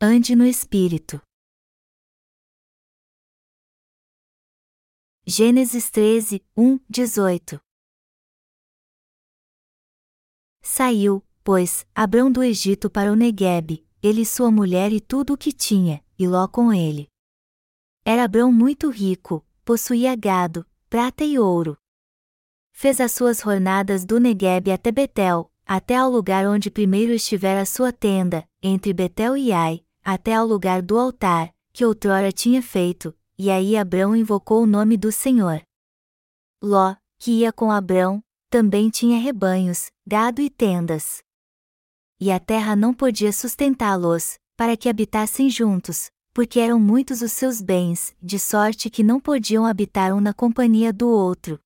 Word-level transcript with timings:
Ande 0.00 0.36
no 0.36 0.46
Espírito. 0.46 1.20
Gênesis 5.26 5.90
13, 5.90 6.40
1, 6.56 6.78
18 6.88 7.60
Saiu, 10.62 11.26
pois, 11.42 11.84
Abrão 11.92 12.30
do 12.30 12.44
Egito 12.44 12.88
para 12.88 13.10
o 13.10 13.16
Neguebe, 13.16 13.84
ele 14.00 14.24
sua 14.24 14.52
mulher 14.52 14.92
e 14.92 15.00
tudo 15.00 15.32
o 15.32 15.36
que 15.36 15.50
tinha, 15.50 16.00
e 16.16 16.28
Ló 16.28 16.46
com 16.46 16.72
ele. 16.72 17.08
Era 18.04 18.22
Abrão 18.22 18.52
muito 18.52 18.90
rico, 18.90 19.44
possuía 19.64 20.14
gado, 20.14 20.64
prata 20.88 21.24
e 21.24 21.40
ouro. 21.40 21.76
Fez 22.70 23.00
as 23.00 23.10
suas 23.10 23.40
jornadas 23.40 24.04
do 24.04 24.20
Neguebe 24.20 24.70
até 24.70 24.92
Betel, 24.92 25.52
até 25.66 25.96
ao 25.96 26.08
lugar 26.08 26.46
onde 26.46 26.70
primeiro 26.70 27.12
estivera 27.12 27.62
a 27.62 27.66
sua 27.66 27.92
tenda, 27.92 28.48
entre 28.62 28.92
Betel 28.92 29.36
e 29.36 29.50
Ai, 29.50 29.84
até 30.10 30.32
ao 30.32 30.46
lugar 30.46 30.80
do 30.80 30.98
altar, 30.98 31.54
que 31.70 31.84
outrora 31.84 32.32
tinha 32.32 32.62
feito, 32.62 33.14
e 33.38 33.50
aí 33.50 33.76
Abrão 33.76 34.16
invocou 34.16 34.62
o 34.62 34.66
nome 34.66 34.96
do 34.96 35.12
Senhor. 35.12 35.60
Ló, 36.62 36.96
que 37.18 37.40
ia 37.40 37.52
com 37.52 37.70
Abrão, 37.70 38.24
também 38.48 38.88
tinha 38.88 39.20
rebanhos, 39.20 39.90
gado 40.06 40.40
e 40.40 40.48
tendas. 40.48 41.18
E 42.18 42.32
a 42.32 42.40
terra 42.40 42.74
não 42.74 42.94
podia 42.94 43.30
sustentá-los, 43.34 44.38
para 44.56 44.78
que 44.78 44.88
habitassem 44.88 45.50
juntos, 45.50 46.10
porque 46.32 46.58
eram 46.58 46.80
muitos 46.80 47.20
os 47.20 47.32
seus 47.32 47.60
bens, 47.60 48.16
de 48.22 48.38
sorte 48.38 48.88
que 48.88 49.02
não 49.02 49.20
podiam 49.20 49.66
habitar 49.66 50.14
um 50.14 50.22
na 50.22 50.32
companhia 50.32 50.90
do 50.90 51.06
outro. 51.06 51.60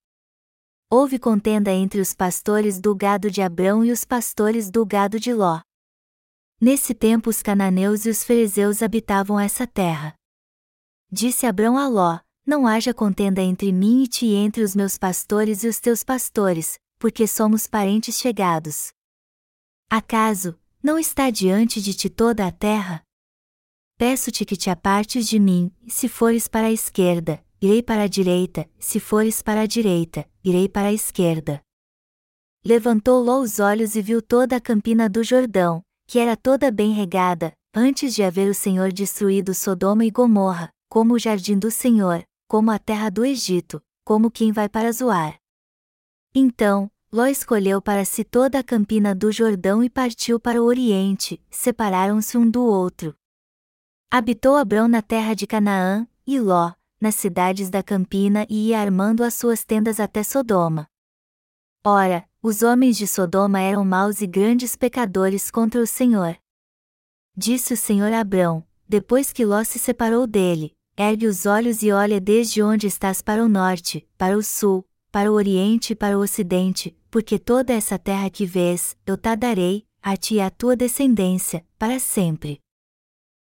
Houve 0.91 1.17
contenda 1.17 1.71
entre 1.71 2.01
os 2.01 2.13
pastores 2.13 2.81
do 2.81 2.93
gado 2.93 3.31
de 3.31 3.41
Abrão 3.41 3.85
e 3.85 3.93
os 3.93 4.05
pastores 4.05 4.69
do 4.69 4.85
gado 4.85 5.21
de 5.21 5.33
Ló. 5.33 5.61
Nesse 6.65 6.95
tempo 6.95 7.29
os 7.29 7.43
cananeus 7.43 8.07
e 8.07 8.09
os 8.09 8.23
fariseus 8.23 8.85
habitavam 8.85 9.41
essa 9.41 9.67
terra. 9.67 10.15
Disse 11.11 11.45
Abrão 11.45 11.77
a 11.77 11.89
Ló: 11.89 12.21
Não 12.47 12.69
haja 12.69 12.95
contenda 12.95 13.43
entre 13.43 13.73
mim 13.73 14.05
e 14.05 14.07
ti 14.07 14.27
e 14.27 14.35
entre 14.37 14.63
os 14.63 14.77
meus 14.77 14.97
pastores 14.97 15.65
e 15.65 15.67
os 15.67 15.81
teus 15.81 16.05
pastores, 16.05 16.79
porque 17.01 17.27
somos 17.27 17.67
parentes 17.67 18.17
chegados. 18.17 18.93
Acaso, 19.91 20.57
não 20.81 21.01
está 21.01 21.31
diante 21.31 21.83
de 21.83 21.95
ti 21.95 22.09
toda 22.09 22.47
a 22.47 22.53
terra? 22.53 23.03
Peço-te 23.99 24.45
que 24.45 24.57
te 24.57 24.71
apartes 24.71 25.27
de 25.27 25.41
mim, 25.41 25.69
se 25.89 26.09
fores 26.09 26.47
para 26.47 26.69
a 26.69 26.73
esquerda, 26.73 27.45
irei 27.61 27.83
para 27.83 28.05
a 28.05 28.07
direita, 28.07 28.71
se 28.79 29.01
fores 29.01 29.43
para 29.43 29.63
a 29.63 29.67
direita, 29.67 30.31
irei 30.45 30.69
para 30.69 30.91
a 30.91 30.93
esquerda. 30.93 31.61
Levantou 32.65 33.21
Ló 33.21 33.41
os 33.41 33.59
olhos 33.59 33.97
e 33.97 34.01
viu 34.01 34.23
toda 34.23 34.55
a 34.55 34.61
campina 34.61 35.09
do 35.09 35.25
Jordão, 35.25 35.83
que 36.07 36.19
era 36.19 36.37
toda 36.37 36.71
bem 36.71 36.93
regada, 36.93 37.53
antes 37.75 38.15
de 38.15 38.23
haver 38.23 38.51
o 38.51 38.55
Senhor 38.55 38.93
destruído 38.93 39.55
Sodoma 39.55 40.05
e 40.05 40.11
Gomorra, 40.11 40.71
como 40.89 41.15
o 41.15 41.19
jardim 41.19 41.59
do 41.59 41.71
Senhor, 41.71 42.25
como 42.47 42.71
a 42.71 42.79
terra 42.79 43.11
do 43.11 43.25
Egito, 43.25 43.83
como 44.05 44.31
quem 44.31 44.53
vai 44.53 44.69
para 44.69 44.93
Zoar. 44.93 45.39
Então, 46.35 46.91
Ló 47.13 47.27
escolheu 47.27 47.81
para 47.81 48.05
si 48.05 48.25
toda 48.25 48.59
a 48.59 48.65
campina 48.65 49.15
do 49.15 49.31
Jordão 49.31 49.85
e 49.85 49.91
partiu 49.91 50.41
para 50.41 50.63
o 50.63 50.65
Oriente, 50.65 51.43
separaram-se 51.51 52.39
um 52.39 52.49
do 52.49 52.63
outro. 52.65 53.15
Habitou 54.11 54.57
Abrão 54.57 54.89
na 54.89 55.03
terra 55.03 55.35
de 55.35 55.47
Canaã, 55.47 56.07
e 56.27 56.41
Ló, 56.41 56.73
nas 57.01 57.15
cidades 57.15 57.69
da 57.69 57.83
campina 57.83 58.47
e 58.49 58.69
ia 58.69 58.81
armando 58.81 59.25
as 59.25 59.35
suas 59.35 59.65
tendas 59.65 59.99
até 59.99 60.23
Sodoma. 60.23 60.87
Ora, 61.85 62.29
os 62.43 62.63
homens 62.63 62.97
de 62.97 63.07
Sodoma 63.07 63.61
eram 63.61 63.85
maus 63.85 64.21
e 64.21 64.27
grandes 64.27 64.75
pecadores 64.75 65.49
contra 65.49 65.81
o 65.81 65.87
Senhor. 65.87 66.37
Disse 67.37 67.73
o 67.73 67.77
Senhor 67.77 68.13
a 68.13 68.19
Abrão, 68.19 68.67
depois 68.89 69.33
que 69.33 69.45
Ló 69.45 69.63
se 69.63 69.79
separou 69.79 70.27
dele: 70.27 70.73
Ergue 70.97 71.29
os 71.29 71.47
olhos 71.47 71.85
e 71.85 71.93
olha 71.93 72.21
desde 72.21 72.61
onde 72.61 72.89
estás 72.89 73.23
para 73.23 73.45
o 73.45 73.49
norte, 73.49 74.07
para 74.19 74.37
o 74.37 74.43
sul, 74.43 74.85
para 75.13 75.31
o 75.31 75.35
oriente 75.35 75.93
e 75.93 75.97
para 75.97 76.19
o 76.19 76.21
ocidente, 76.21 76.97
porque 77.09 77.39
toda 77.39 77.73
essa 77.73 77.97
terra 77.97 78.29
que 78.29 78.45
vês, 78.45 78.97
eu 79.07 79.17
te 79.17 79.37
darei, 79.37 79.87
a 80.03 80.17
ti 80.17 80.35
e 80.35 80.41
à 80.41 80.51
tua 80.51 80.75
descendência, 80.75 81.65
para 81.79 82.01
sempre. 82.01 82.59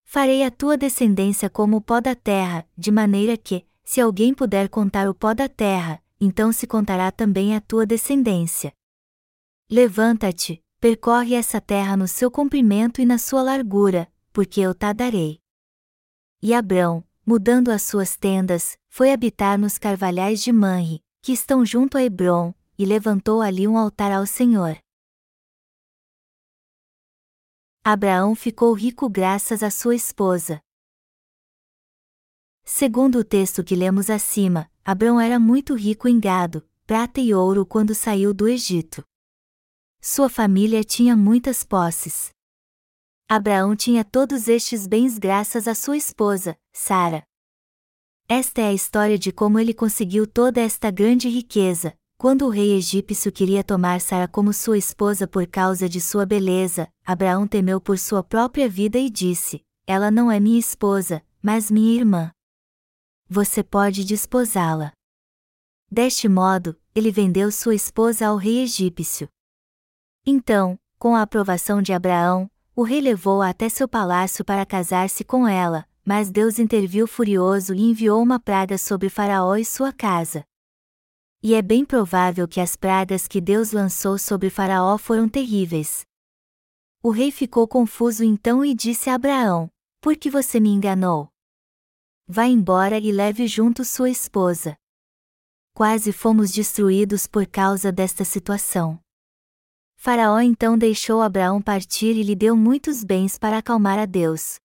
Farei 0.05 0.45
a 0.45 0.51
tua 0.51 0.77
descendência 0.77 1.49
como 1.49 1.79
o 1.79 1.81
pó 1.81 1.99
da 1.99 2.15
terra, 2.15 2.69
de 2.77 2.91
maneira 2.91 3.39
que, 3.39 3.65
se 3.83 4.03
alguém 4.03 4.35
puder 4.35 4.69
contar 4.69 5.09
o 5.09 5.15
pó 5.15 5.33
da 5.33 5.49
terra, 5.49 6.03
então 6.21 6.53
se 6.53 6.67
contará 6.67 7.11
também 7.11 7.57
a 7.57 7.61
tua 7.61 7.87
descendência. 7.87 8.71
Levanta-te, 9.75 10.63
percorre 10.79 11.35
essa 11.35 11.59
terra 11.59 11.97
no 11.97 12.07
seu 12.07 12.31
comprimento 12.31 13.01
e 13.01 13.07
na 13.07 13.17
sua 13.17 13.43
largura, 13.43 14.07
porque 14.31 14.61
eu 14.61 14.75
te 14.75 14.93
darei. 14.93 15.41
E 16.43 16.53
Abrão, 16.53 17.03
mudando 17.25 17.71
as 17.71 17.81
suas 17.81 18.15
tendas, 18.15 18.77
foi 18.91 19.11
habitar 19.11 19.59
nos 19.59 19.79
carvalhais 19.79 20.43
de 20.43 20.53
Manre, 20.53 21.03
que 21.23 21.33
estão 21.33 21.65
junto 21.65 21.97
a 21.97 22.03
Hebron, 22.03 22.53
e 22.79 22.85
levantou 22.85 23.41
ali 23.41 23.67
um 23.67 23.79
altar 23.79 24.13
ao 24.13 24.27
Senhor. 24.27 24.77
Abraão 27.83 28.35
ficou 28.35 28.75
rico 28.75 29.09
graças 29.09 29.63
à 29.63 29.71
sua 29.71 29.95
esposa. 29.95 30.61
Segundo 32.63 33.21
o 33.21 33.25
texto 33.25 33.65
que 33.65 33.75
lemos 33.75 34.11
acima, 34.11 34.71
Abrão 34.85 35.19
era 35.19 35.41
muito 35.41 35.75
rico 35.75 36.07
em 36.09 36.21
gado, 36.21 36.63
prata 36.87 37.23
e 37.23 37.33
ouro 37.33 37.65
quando 37.65 37.95
saiu 37.95 38.35
do 38.35 38.47
Egito. 38.47 39.03
Sua 40.05 40.29
família 40.29 40.83
tinha 40.83 41.17
muitas 41.17 41.63
posses. 41.63 42.31
Abraão 43.29 43.77
tinha 43.77 44.05
todos 44.05 44.49
estes 44.49 44.85
bens 44.85 45.17
graças 45.17 45.69
à 45.69 45.77
sua 45.77 45.97
esposa, 45.97 46.59
Sara. 46.73 47.23
Esta 48.29 48.63
é 48.63 48.67
a 48.67 48.73
história 48.73 49.17
de 49.17 49.31
como 49.31 49.61
ele 49.61 49.73
conseguiu 49.73 50.27
toda 50.27 50.61
esta 50.61 50.91
grande 50.91 51.29
riqueza. 51.29 51.97
Quando 52.19 52.47
o 52.47 52.49
rei 52.49 52.73
egípcio 52.77 53.31
queria 53.31 53.63
tomar 53.63 54.01
Sara 54.01 54.27
como 54.27 54.53
sua 54.53 54.77
esposa 54.77 55.29
por 55.29 55.47
causa 55.47 55.89
de 55.89 56.01
sua 56.01 56.27
beleza, 56.27 56.89
Abraão 57.05 57.47
temeu 57.47 57.81
por 57.81 57.97
sua 57.97 58.25
própria 58.25 58.69
vida 58.69 58.99
e 58.99 59.09
disse: 59.09 59.65
Ela 59.87 60.11
não 60.11 60.33
é 60.33 60.41
minha 60.41 60.59
esposa, 60.59 61.25
mas 61.41 61.71
minha 61.71 61.95
irmã. 61.95 62.33
Você 63.29 63.63
pode 63.63 64.05
desposá-la. 64.05 64.93
Deste 65.89 66.29
modo, 66.29 66.77
ele 66.93 67.13
vendeu 67.13 67.53
sua 67.53 67.77
esposa 67.77 68.27
ao 68.27 68.37
rei 68.37 68.65
egípcio. 68.65 69.29
Então, 70.25 70.79
com 70.99 71.17
a 71.17 71.23
aprovação 71.23 71.83
de 71.83 71.93
Abraão, 71.93 72.49
o 72.77 72.85
rei 72.85 73.01
levou-a 73.01 73.49
até 73.49 73.69
seu 73.69 73.89
palácio 73.89 74.45
para 74.45 74.65
casar-se 74.65 75.25
com 75.25 75.49
ela, 75.49 75.85
mas 76.05 76.31
Deus 76.31 76.61
interviu 76.61 77.09
furioso 77.09 77.75
e 77.75 77.83
enviou 77.83 78.23
uma 78.23 78.39
praga 78.39 78.79
sobre 78.79 79.09
Faraó 79.09 79.57
e 79.57 79.65
sua 79.65 79.93
casa. 79.93 80.45
E 81.43 81.55
é 81.55 81.61
bem 81.61 81.85
provável 81.85 82.47
que 82.47 82.61
as 82.61 82.77
pragas 82.77 83.27
que 83.27 83.41
Deus 83.41 83.73
lançou 83.73 84.17
sobre 84.17 84.49
Faraó 84.49 84.97
foram 84.97 85.29
terríveis. 85.29 86.07
O 87.03 87.11
rei 87.11 87.33
ficou 87.33 87.67
confuso 87.67 88.23
então 88.23 88.65
e 88.65 88.75
disse 88.75 89.11
a 89.11 89.17
Abraão: 89.17 89.69
Por 90.01 90.17
que 90.17 90.31
você 90.31 90.61
me 90.61 90.69
enganou? 90.69 91.29
Vá 92.29 92.47
embora 92.47 92.97
e 92.97 93.11
leve 93.11 93.49
junto 93.49 93.85
sua 93.85 94.09
esposa. 94.09 94.77
Quase 95.75 96.13
fomos 96.13 96.53
destruídos 96.53 97.27
por 97.27 97.45
causa 97.45 97.91
desta 97.91 98.25
situação. 98.25 99.02
Faraó 100.05 100.41
então 100.41 100.77
deixou 100.77 101.23
Abraão 101.23 101.63
partir 101.63 102.17
e 102.17 102.25
lhe 102.25 102.35
deu 102.35 102.57
muitos 102.57 103.05
bens 103.05 103.39
para 103.39 103.59
acalmar 103.59 104.01
a 104.01 104.05
Deus. 104.05 104.57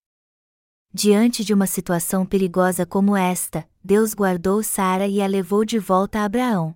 Diante 0.92 1.46
de 1.46 1.54
uma 1.54 1.68
situação 1.68 2.26
perigosa 2.26 2.88
como 2.88 3.16
esta, 3.16 3.70
Deus 3.84 4.16
guardou 4.16 4.64
Sara 4.64 5.06
e 5.06 5.22
a 5.22 5.28
levou 5.28 5.64
de 5.64 5.78
volta 5.78 6.22
a 6.22 6.26
Abraão. 6.26 6.74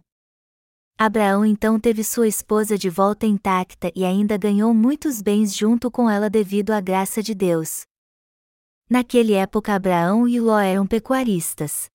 Abraão 0.96 1.44
então 1.44 1.80
teve 1.80 2.04
sua 2.04 2.28
esposa 2.28 2.78
de 2.78 2.88
volta 2.88 3.26
intacta 3.26 3.92
e 3.96 4.06
ainda 4.06 4.38
ganhou 4.38 4.76
muitos 4.76 5.24
bens 5.24 5.56
junto 5.56 5.90
com 5.90 6.08
ela 6.08 6.30
devido 6.30 6.69
à 6.69 6.80
graça 6.80 7.24
de 7.24 7.34
Deus. 7.34 7.81
Naquele 8.88 9.34
época 9.34 9.74
Abraão 9.74 10.28
e 10.28 10.40
Ló 10.40 10.60
eram 10.60 10.86
pecuaristas. 10.86 11.90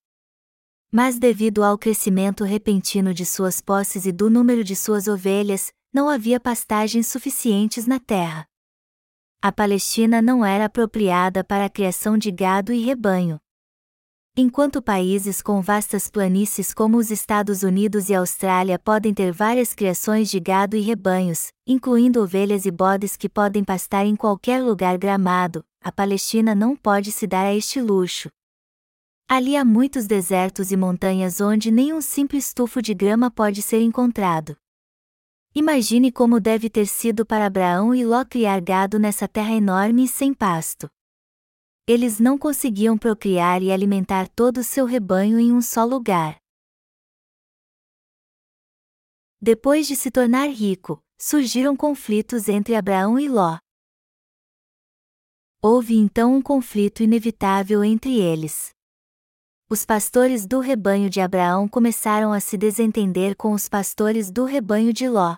Mas 0.91 1.17
devido 1.17 1.63
ao 1.63 1.79
crescimento 1.79 2.43
repentino 2.43 3.15
de 3.15 3.25
suas 3.25 3.61
posses 3.61 4.05
e 4.05 4.11
do 4.11 4.29
número 4.29 4.65
de 4.65 4.75
suas 4.75 5.07
ovelhas, 5.07 5.73
não 5.97 6.11
havia 6.11 6.39
pastagens 6.39 7.07
suficientes 7.07 7.87
na 7.87 7.99
terra. 7.99 8.47
A 9.41 9.51
Palestina 9.51 10.21
não 10.21 10.45
era 10.45 10.67
apropriada 10.67 11.43
para 11.43 11.65
a 11.65 11.71
criação 11.71 12.19
de 12.19 12.31
gado 12.31 12.71
e 12.71 12.85
rebanho. 12.85 13.41
Enquanto 14.37 14.83
países 14.83 15.41
com 15.41 15.63
vastas 15.63 16.11
planícies 16.11 16.75
como 16.75 16.99
os 16.99 17.11
Estados 17.11 17.63
Unidos 17.63 18.11
e 18.11 18.15
Austrália 18.15 18.79
podem 18.79 19.15
ter 19.15 19.33
várias 19.33 19.73
criações 19.73 20.31
de 20.31 20.39
gado 20.39 20.77
e 20.77 20.83
rebanhos, 20.83 21.49
incluindo 21.67 22.21
ovelhas 22.21 22.67
e 22.67 22.71
bodes 22.71 23.17
que 23.17 23.27
podem 23.27 23.65
pastar 23.65 24.05
em 24.05 24.15
qualquer 24.15 24.63
lugar 24.63 24.99
gramado, 24.99 25.65
a 25.83 25.91
Palestina 25.91 26.55
não 26.55 26.77
pode 26.77 27.11
se 27.11 27.27
dar 27.27 27.47
a 27.47 27.55
este 27.55 27.81
luxo. 27.81 28.29
Ali 29.27 29.57
há 29.57 29.65
muitos 29.65 30.07
desertos 30.07 30.71
e 30.71 30.77
montanhas 30.77 31.41
onde 31.41 31.71
nem 31.71 31.95
um 31.95 32.03
simples 32.03 32.53
tufo 32.53 32.83
de 32.83 32.93
grama 32.93 33.31
pode 33.31 33.63
ser 33.63 33.81
encontrado. 33.81 34.59
Imagine 35.59 36.13
como 36.13 36.39
deve 36.39 36.69
ter 36.69 36.87
sido 36.87 37.25
para 37.25 37.47
Abraão 37.47 37.95
e 37.95 38.05
Ló 38.05 38.27
criar 38.27 38.61
gado 38.61 38.99
nessa 38.99 39.27
terra 39.27 39.55
enorme 39.55 40.05
e 40.05 40.09
sem 40.09 40.35
pasto. 40.35 40.87
eles 41.89 42.21
não 42.21 42.37
conseguiam 42.37 42.99
procriar 42.99 43.63
e 43.63 43.73
alimentar 43.73 44.29
todo 44.29 44.59
o 44.59 44.63
seu 44.63 44.85
rebanho 44.85 45.39
em 45.41 45.51
um 45.51 45.63
só 45.63 45.83
lugar. 45.83 46.37
Depois 49.41 49.87
de 49.87 49.97
se 49.97 50.11
tornar 50.11 50.51
rico, 50.51 51.03
surgiram 51.17 51.75
conflitos 51.75 52.51
entre 52.51 52.75
Abraão 52.75 53.19
e 53.19 53.27
Ló. 53.27 53.57
Houve 55.63 55.97
então 55.97 56.35
um 56.35 56.43
conflito 56.43 57.03
inevitável 57.03 57.83
entre 57.83 58.21
eles. 58.21 58.75
Os 59.71 59.87
pastores 59.87 60.45
do 60.47 60.61
rebanho 60.61 61.09
de 61.09 61.23
Abraão 61.23 61.67
começaram 61.67 62.31
a 62.31 62.41
se 62.41 62.59
desentender 62.59 63.35
com 63.37 63.53
os 63.53 63.71
pastores 63.71 64.31
do 64.31 64.45
rebanho 64.45 64.93
de 64.93 65.09
Ló. 65.09 65.37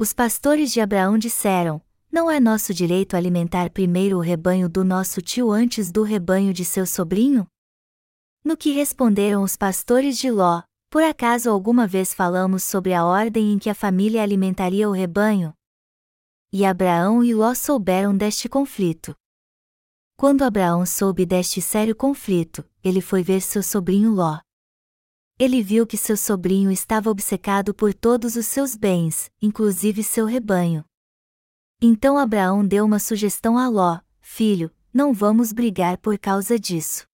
Os 0.00 0.14
pastores 0.14 0.72
de 0.72 0.80
Abraão 0.80 1.18
disseram: 1.18 1.78
Não 2.10 2.30
é 2.30 2.40
nosso 2.40 2.72
direito 2.72 3.16
alimentar 3.16 3.68
primeiro 3.68 4.16
o 4.16 4.20
rebanho 4.20 4.66
do 4.66 4.82
nosso 4.82 5.20
tio 5.20 5.50
antes 5.52 5.92
do 5.92 6.02
rebanho 6.02 6.54
de 6.54 6.64
seu 6.64 6.86
sobrinho? 6.86 7.46
No 8.42 8.56
que 8.56 8.70
responderam 8.70 9.42
os 9.42 9.58
pastores 9.58 10.16
de 10.16 10.30
Ló: 10.30 10.62
por 10.88 11.02
acaso 11.02 11.50
alguma 11.50 11.86
vez 11.86 12.14
falamos 12.14 12.62
sobre 12.62 12.94
a 12.94 13.04
ordem 13.04 13.52
em 13.52 13.58
que 13.58 13.68
a 13.68 13.74
família 13.74 14.22
alimentaria 14.22 14.88
o 14.88 14.92
rebanho? 14.92 15.52
E 16.50 16.64
Abraão 16.64 17.22
e 17.22 17.34
Ló 17.34 17.52
souberam 17.54 18.16
deste 18.16 18.48
conflito. 18.48 19.14
Quando 20.16 20.44
Abraão 20.44 20.86
soube 20.86 21.26
deste 21.26 21.60
sério 21.60 21.94
conflito, 21.94 22.64
ele 22.82 23.02
foi 23.02 23.22
ver 23.22 23.42
seu 23.42 23.62
sobrinho 23.62 24.14
Ló. 24.14 24.38
Ele 25.40 25.62
viu 25.62 25.86
que 25.86 25.96
seu 25.96 26.18
sobrinho 26.18 26.70
estava 26.70 27.08
obcecado 27.08 27.72
por 27.72 27.94
todos 27.94 28.36
os 28.36 28.44
seus 28.44 28.76
bens, 28.76 29.32
inclusive 29.40 30.04
seu 30.04 30.26
rebanho. 30.26 30.84
Então 31.80 32.18
Abraão 32.18 32.62
deu 32.62 32.84
uma 32.84 32.98
sugestão 32.98 33.56
a 33.56 33.66
Ló: 33.66 34.00
Filho, 34.20 34.70
não 34.92 35.14
vamos 35.14 35.50
brigar 35.50 35.96
por 35.96 36.18
causa 36.18 36.58
disso. 36.58 37.06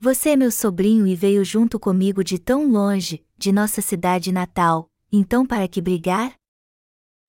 Você 0.00 0.30
é 0.30 0.36
meu 0.36 0.50
sobrinho 0.50 1.06
e 1.06 1.14
veio 1.14 1.44
junto 1.44 1.78
comigo 1.78 2.24
de 2.24 2.40
tão 2.40 2.68
longe, 2.68 3.24
de 3.36 3.52
nossa 3.52 3.80
cidade 3.80 4.32
natal, 4.32 4.90
então 5.12 5.46
para 5.46 5.68
que 5.68 5.80
brigar? 5.80 6.34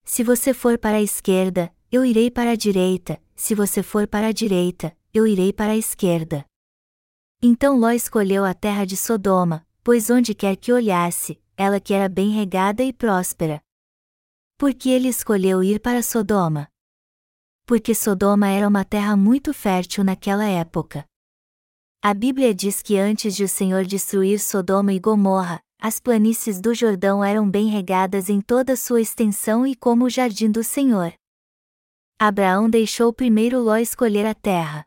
Se 0.03 0.23
você 0.23 0.55
for 0.55 0.79
para 0.79 0.97
a 0.97 1.01
esquerda, 1.03 1.71
eu 1.91 2.03
irei 2.03 2.31
para 2.31 2.53
a 2.53 2.55
direita, 2.55 3.21
se 3.35 3.53
você 3.53 3.83
for 3.83 4.07
para 4.07 4.29
a 4.29 4.31
direita, 4.31 4.91
eu 5.13 5.27
irei 5.27 5.53
para 5.53 5.73
a 5.73 5.77
esquerda. 5.77 6.43
Então 7.43 7.77
Ló 7.77 7.91
escolheu 7.91 8.43
a 8.43 8.55
terra 8.55 8.85
de 8.85 8.97
Sodoma, 8.97 9.68
pois 9.83 10.09
onde 10.09 10.33
quer 10.33 10.55
que 10.55 10.71
olhasse, 10.71 11.41
ela 11.55 11.79
que 11.79 11.93
era 11.93 12.07
bem 12.07 12.31
regada 12.31 12.83
e 12.83 12.93
próspera. 12.93 13.61
Por 14.57 14.73
que 14.73 14.89
ele 14.89 15.07
escolheu 15.07 15.63
ir 15.63 15.79
para 15.79 16.03
Sodoma? 16.03 16.67
Porque 17.65 17.95
Sodoma 17.95 18.47
era 18.47 18.67
uma 18.67 18.83
terra 18.83 19.15
muito 19.15 19.53
fértil 19.53 20.03
naquela 20.03 20.45
época. 20.45 21.05
A 22.01 22.13
Bíblia 22.13 22.53
diz 22.53 22.81
que 22.81 22.97
antes 22.97 23.35
de 23.35 23.43
o 23.43 23.49
Senhor 23.49 23.85
destruir 23.85 24.39
Sodoma 24.39 24.93
e 24.93 24.99
Gomorra, 24.99 25.61
as 25.81 25.99
planícies 25.99 26.59
do 26.59 26.73
Jordão 26.73 27.23
eram 27.23 27.49
bem 27.49 27.67
regadas 27.67 28.29
em 28.29 28.41
toda 28.41 28.75
sua 28.75 29.01
extensão 29.01 29.65
e 29.65 29.75
como 29.75 30.05
o 30.05 30.09
jardim 30.09 30.51
do 30.51 30.63
Senhor. 30.63 31.13
Abraão 32.17 32.69
deixou 32.69 33.13
primeiro 33.13 33.61
Ló 33.61 33.77
escolher 33.77 34.25
a 34.25 34.33
terra. 34.33 34.85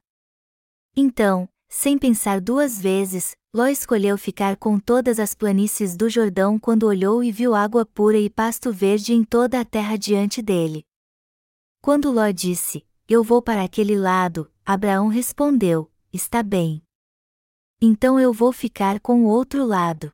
Então, 0.95 1.49
sem 1.75 1.97
pensar 1.97 2.41
duas 2.41 2.81
vezes, 2.81 3.35
Ló 3.55 3.67
escolheu 3.67 4.19
ficar 4.19 4.57
com 4.57 4.79
todas 4.79 5.19
as 5.19 5.35
planícies 5.35 5.97
do 5.97 6.09
Jordão 6.09 6.59
quando 6.59 6.85
olhou 6.85 7.25
e 7.25 7.33
viu 7.33 7.55
água 7.55 7.85
pura 7.85 8.19
e 8.19 8.29
pasto 8.31 8.73
verde 8.73 9.13
em 9.13 9.25
toda 9.25 9.59
a 9.59 9.65
terra 9.65 9.97
diante 9.97 10.43
dele. 10.43 10.85
Quando 11.81 12.13
Ló 12.13 12.31
disse: 12.31 12.87
Eu 13.09 13.25
vou 13.25 13.41
para 13.41 13.65
aquele 13.65 13.97
lado, 13.97 14.51
Abraão 14.65 15.09
respondeu: 15.09 15.91
Está 16.13 16.43
bem 16.43 16.83
então 17.85 18.21
eu 18.21 18.33
vou 18.33 18.53
ficar 18.53 19.01
com 19.01 19.25
o 19.25 19.27
outro 19.27 19.67
lado. 19.67 20.13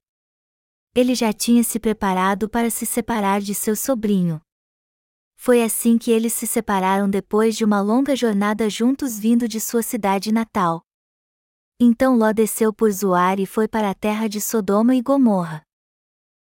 Ele 0.94 1.14
já 1.14 1.34
tinha 1.34 1.62
se 1.62 1.78
preparado 1.78 2.48
para 2.48 2.70
se 2.70 2.86
separar 2.86 3.42
de 3.42 3.54
seu 3.54 3.76
sobrinho. 3.76 4.40
Foi 5.36 5.62
assim 5.62 5.98
que 5.98 6.10
eles 6.10 6.32
se 6.32 6.46
separaram 6.46 7.10
depois 7.10 7.54
de 7.54 7.66
uma 7.66 7.82
longa 7.82 8.16
jornada 8.16 8.70
juntos 8.70 9.18
vindo 9.18 9.46
de 9.46 9.60
sua 9.60 9.82
cidade 9.82 10.32
natal. 10.32 10.82
Então 11.80 12.16
Ló 12.16 12.32
desceu 12.32 12.72
por 12.72 12.90
Zoar 12.90 13.38
e 13.38 13.46
foi 13.46 13.68
para 13.68 13.90
a 13.90 13.94
terra 13.94 14.28
de 14.28 14.40
Sodoma 14.40 14.96
e 14.96 15.00
Gomorra. 15.00 15.62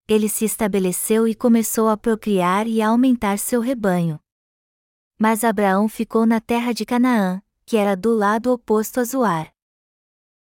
Ele 0.08 0.30
se 0.30 0.46
estabeleceu 0.46 1.28
e 1.28 1.36
começou 1.36 1.90
a 1.90 1.98
procriar 1.98 2.66
e 2.66 2.82
a 2.82 2.88
aumentar 2.88 3.38
seu 3.38 3.60
rebanho. 3.60 4.18
Mas 5.20 5.44
Abraão 5.44 5.90
ficou 5.90 6.26
na 6.26 6.40
terra 6.40 6.72
de 6.72 6.86
Canaã, 6.86 7.42
que 7.66 7.76
era 7.76 7.94
do 7.94 8.14
lado 8.14 8.54
oposto 8.54 9.02
a 9.02 9.04
Zoar. 9.04 9.54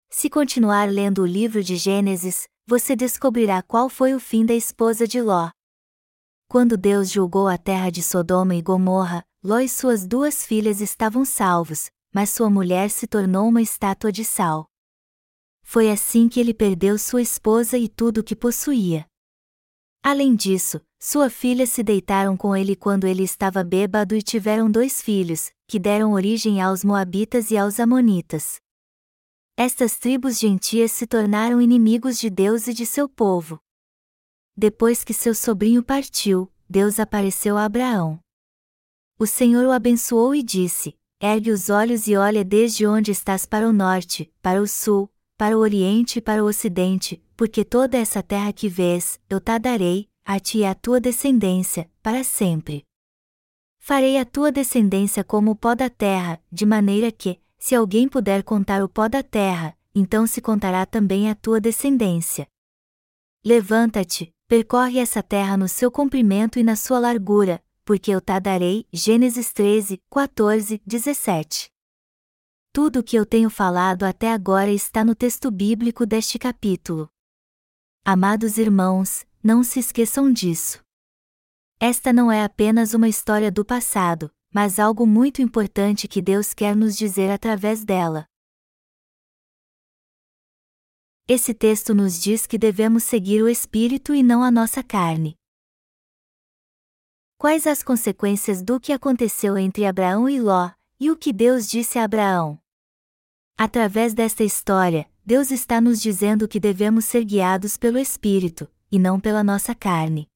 Se 0.10 0.30
continuar 0.30 0.90
lendo 0.90 1.22
o 1.22 1.26
livro 1.26 1.64
de 1.64 1.78
Gênesis, 1.78 2.46
você 2.68 2.94
descobrirá 2.94 3.62
qual 3.62 3.88
foi 3.88 4.14
o 4.14 4.20
fim 4.20 4.46
da 4.46 4.54
esposa 4.54 5.08
de 5.08 5.22
Ló. 5.22 5.50
Quando 6.50 6.76
Deus 6.76 7.10
julgou 7.10 7.48
a 7.48 7.58
terra 7.58 7.90
de 7.90 8.04
Sodoma 8.04 8.54
e 8.54 8.62
Gomorra, 8.62 9.24
Ló 9.42 9.60
e 9.60 9.70
suas 9.70 10.06
duas 10.06 10.46
filhas 10.46 10.82
estavam 10.82 11.24
salvos, 11.24 11.90
mas 12.14 12.30
sua 12.32 12.50
mulher 12.50 12.90
se 12.90 13.08
tornou 13.08 13.48
uma 13.48 13.62
estátua 13.62 14.12
de 14.12 14.26
sal. 14.26 14.68
Foi 15.63 15.89
assim 15.89 16.30
que 16.30 16.39
ele 16.39 16.54
perdeu 16.54 17.00
sua 17.00 17.21
esposa 17.21 17.77
e 17.77 17.88
tudo 17.88 18.19
o 18.19 18.24
que 18.24 18.36
possuía. 18.36 19.07
Além 20.04 20.36
disso, 20.36 20.81
sua 21.00 21.30
filha 21.30 21.65
se 21.65 21.81
deitaram 21.81 22.38
com 22.38 22.56
ele 22.56 22.75
quando 22.75 23.07
ele 23.07 23.24
estava 23.24 23.63
bêbado 23.63 24.15
e 24.15 24.21
tiveram 24.21 24.69
dois 24.69 25.01
filhos, 25.01 25.51
que 25.68 25.80
deram 25.80 26.12
origem 26.12 26.62
aos 26.62 26.83
Moabitas 26.83 27.51
e 27.51 27.57
aos 27.57 27.80
Amonitas. 27.80 28.57
Estas 29.56 29.98
tribos 29.98 30.39
gentias 30.39 30.92
se 30.92 31.07
tornaram 31.07 31.62
inimigos 31.62 32.19
de 32.19 32.30
Deus 32.30 32.68
e 32.68 32.74
de 32.74 32.86
seu 32.86 33.07
povo. 33.07 33.60
Depois 34.56 35.04
que 35.04 35.13
seu 35.13 35.33
sobrinho 35.33 35.83
partiu, 35.83 36.51
Deus 36.69 37.00
apareceu 37.00 37.57
a 37.57 37.65
Abraão. 37.65 38.19
O 39.19 39.25
Senhor 39.25 39.65
o 39.65 39.71
abençoou 39.71 40.33
e 40.33 40.44
disse: 40.44 40.95
Ergue 41.21 41.51
os 41.51 41.69
olhos 41.69 42.07
e 42.07 42.15
olha 42.15 42.44
desde 42.44 42.86
onde 42.86 43.12
estás 43.12 43.45
para 43.45 43.68
o 43.68 43.74
norte, 43.74 44.31
para 44.42 44.62
o 44.62 44.68
sul, 44.68 45.10
para 45.38 45.58
o 45.58 45.62
oriente 45.62 46.20
e 46.20 46.22
para 46.22 46.44
o 46.44 46.48
ocidente, 46.48 47.22
porque 47.36 47.66
toda 47.66 47.98
essa 47.98 48.22
terra 48.22 48.54
que 48.54 48.70
vês, 48.70 49.20
eu 49.30 49.40
te 49.40 49.58
darei, 49.60 50.08
a 50.24 50.40
ti 50.40 50.60
e 50.60 50.66
à 50.66 50.74
tua 50.76 51.00
descendência, 51.00 51.90
para 52.02 52.24
sempre. 52.24 52.84
Farei 53.80 54.18
a 54.18 54.26
tua 54.26 54.52
descendência 54.52 55.24
como 55.24 55.52
o 55.52 55.56
pó 55.56 55.76
da 55.76 55.90
terra, 55.90 56.42
de 56.52 56.66
maneira 56.66 57.12
que, 57.12 57.40
se 57.58 57.75
alguém 57.75 58.08
puder 58.08 58.44
contar 58.44 58.84
o 58.84 58.88
pó 58.88 59.10
da 59.10 59.22
terra, 59.22 59.78
então 59.94 60.25
se 60.25 60.42
contará 60.42 60.86
também 60.86 61.30
a 61.30 61.36
tua 61.36 61.60
descendência. 61.60 62.48
Levanta-te, 63.44 64.34
percorre 64.48 65.00
essa 65.00 65.22
terra 65.22 65.58
no 65.58 65.68
seu 65.68 65.92
comprimento 65.92 66.58
e 66.58 66.63
na 66.63 66.78
sua 66.78 67.00
largura, 67.00 67.62
porque 67.84 68.12
eu 68.12 68.22
te 68.22 68.40
darei. 68.40 68.86
Gênesis 68.94 69.52
13, 69.52 70.02
14, 70.10 70.82
17. 70.86 71.73
Tudo 72.75 73.01
o 73.01 73.03
que 73.03 73.15
eu 73.15 73.24
tenho 73.24 73.51
falado 73.51 74.01
até 74.01 74.32
agora 74.32 74.72
está 74.72 75.06
no 75.06 75.13
texto 75.13 75.51
bíblico 75.51 76.08
deste 76.08 76.39
capítulo. 76.39 77.08
Amados 78.03 78.58
irmãos, 78.58 79.27
não 79.44 79.63
se 79.63 79.80
esqueçam 79.80 80.34
disso. 80.34 80.84
Esta 81.80 82.12
não 82.12 82.32
é 82.32 82.44
apenas 82.44 82.96
uma 82.96 83.08
história 83.08 83.51
do 83.51 83.63
passado, 83.63 84.34
mas 84.51 84.80
algo 84.80 85.06
muito 85.06 85.39
importante 85.39 86.08
que 86.08 86.20
Deus 86.20 86.51
quer 86.51 86.75
nos 86.75 86.98
dizer 86.98 87.30
através 87.30 87.86
dela. 87.86 88.25
Esse 91.27 91.53
texto 91.53 91.94
nos 91.94 92.20
diz 92.20 92.48
que 92.48 92.58
devemos 92.58 93.03
seguir 93.03 93.44
o 93.44 93.48
Espírito 93.48 94.15
e 94.15 94.24
não 94.24 94.42
a 94.42 94.50
nossa 94.50 94.82
carne. 94.82 95.36
Quais 97.38 97.68
as 97.68 97.84
consequências 97.84 98.63
do 98.63 98.80
que 98.80 98.92
aconteceu 98.92 99.60
entre 99.60 99.86
Abraão 99.86 100.27
e 100.27 100.42
Ló, 100.42 100.72
e 101.00 101.12
o 101.12 101.15
que 101.15 101.32
Deus 101.32 101.68
disse 101.68 102.00
a 102.00 102.06
Abraão? 102.06 102.62
Através 103.57 104.13
desta 104.13 104.43
história, 104.43 105.07
Deus 105.25 105.51
está 105.51 105.79
nos 105.79 106.01
dizendo 106.01 106.48
que 106.48 106.60
devemos 106.60 107.05
ser 107.05 107.24
guiados 107.24 107.77
pelo 107.77 107.98
Espírito, 107.98 108.69
e 108.91 109.00
não 109.00 109.19
pela 109.19 109.43
nossa 109.43 109.74
carne. 109.75 110.27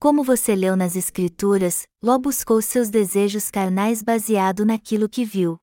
Como 0.00 0.22
você 0.22 0.54
leu 0.54 0.76
nas 0.76 0.94
Escrituras, 0.94 1.86
Ló 2.02 2.18
buscou 2.18 2.62
seus 2.62 2.88
desejos 2.88 3.50
carnais 3.50 4.02
baseado 4.02 4.64
naquilo 4.64 5.08
que 5.08 5.24
viu. 5.24 5.58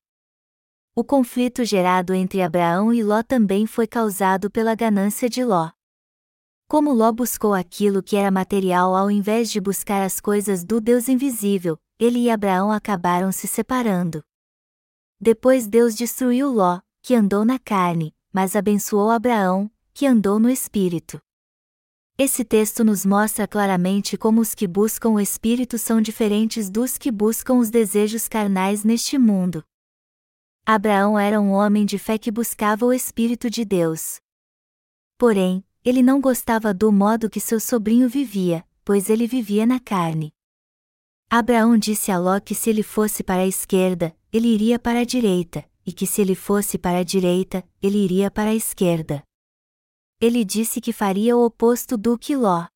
O 0.94 1.02
conflito 1.02 1.64
gerado 1.64 2.12
entre 2.12 2.42
Abraão 2.42 2.92
e 2.92 3.02
Ló 3.02 3.22
também 3.22 3.66
foi 3.66 3.86
causado 3.86 4.50
pela 4.50 4.74
ganância 4.74 5.28
de 5.30 5.44
Ló. 5.44 5.70
Como 6.68 6.92
Ló 6.92 7.12
buscou 7.12 7.54
aquilo 7.54 8.02
que 8.02 8.16
era 8.16 8.30
material 8.30 8.94
ao 8.94 9.10
invés 9.10 9.50
de 9.50 9.60
buscar 9.60 10.02
as 10.02 10.20
coisas 10.20 10.64
do 10.64 10.80
Deus 10.80 11.08
invisível, 11.08 11.78
ele 11.98 12.18
e 12.18 12.30
Abraão 12.30 12.70
acabaram 12.72 13.30
se 13.30 13.46
separando. 13.46 14.22
Depois 15.20 15.66
Deus 15.66 15.94
destruiu 15.94 16.50
Ló, 16.50 16.80
que 17.02 17.14
andou 17.14 17.44
na 17.44 17.58
carne, 17.58 18.14
mas 18.32 18.54
abençoou 18.54 19.10
Abraão, 19.10 19.70
que 19.94 20.06
andou 20.06 20.38
no 20.38 20.50
espírito. 20.50 21.20
Esse 22.18 22.44
texto 22.44 22.82
nos 22.82 23.04
mostra 23.04 23.46
claramente 23.46 24.16
como 24.16 24.40
os 24.40 24.54
que 24.54 24.66
buscam 24.66 25.10
o 25.10 25.20
Espírito 25.20 25.76
são 25.76 26.00
diferentes 26.00 26.70
dos 26.70 26.96
que 26.96 27.10
buscam 27.10 27.54
os 27.58 27.68
desejos 27.68 28.26
carnais 28.26 28.84
neste 28.84 29.18
mundo. 29.18 29.62
Abraão 30.64 31.18
era 31.18 31.38
um 31.38 31.50
homem 31.50 31.84
de 31.84 31.98
fé 31.98 32.16
que 32.16 32.30
buscava 32.30 32.86
o 32.86 32.92
Espírito 32.92 33.50
de 33.50 33.66
Deus. 33.66 34.18
Porém, 35.18 35.62
ele 35.84 36.02
não 36.02 36.18
gostava 36.18 36.72
do 36.72 36.90
modo 36.90 37.28
que 37.28 37.38
seu 37.38 37.60
sobrinho 37.60 38.08
vivia, 38.08 38.66
pois 38.82 39.10
ele 39.10 39.26
vivia 39.26 39.66
na 39.66 39.78
carne. 39.78 40.32
Abraão 41.28 41.76
disse 41.76 42.10
a 42.10 42.18
Ló 42.18 42.40
que 42.40 42.54
se 42.54 42.70
ele 42.70 42.82
fosse 42.82 43.22
para 43.22 43.42
a 43.42 43.46
esquerda, 43.46 44.16
ele 44.36 44.48
iria 44.48 44.78
para 44.78 45.00
a 45.00 45.04
direita, 45.04 45.68
e 45.84 45.92
que 45.92 46.06
se 46.06 46.20
ele 46.20 46.34
fosse 46.34 46.76
para 46.76 46.98
a 46.98 47.02
direita, 47.02 47.66
ele 47.80 47.98
iria 47.98 48.30
para 48.30 48.50
a 48.50 48.54
esquerda. 48.54 49.22
Ele 50.20 50.44
disse 50.44 50.80
que 50.80 50.92
faria 50.92 51.36
o 51.36 51.44
oposto 51.44 51.96
do 51.96 52.18
que 52.18 52.36
Ló. 52.36 52.66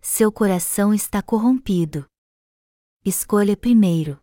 Seu 0.00 0.32
coração 0.32 0.92
está 0.92 1.22
corrompido. 1.22 2.06
Escolha 3.04 3.56
primeiro. 3.56 4.20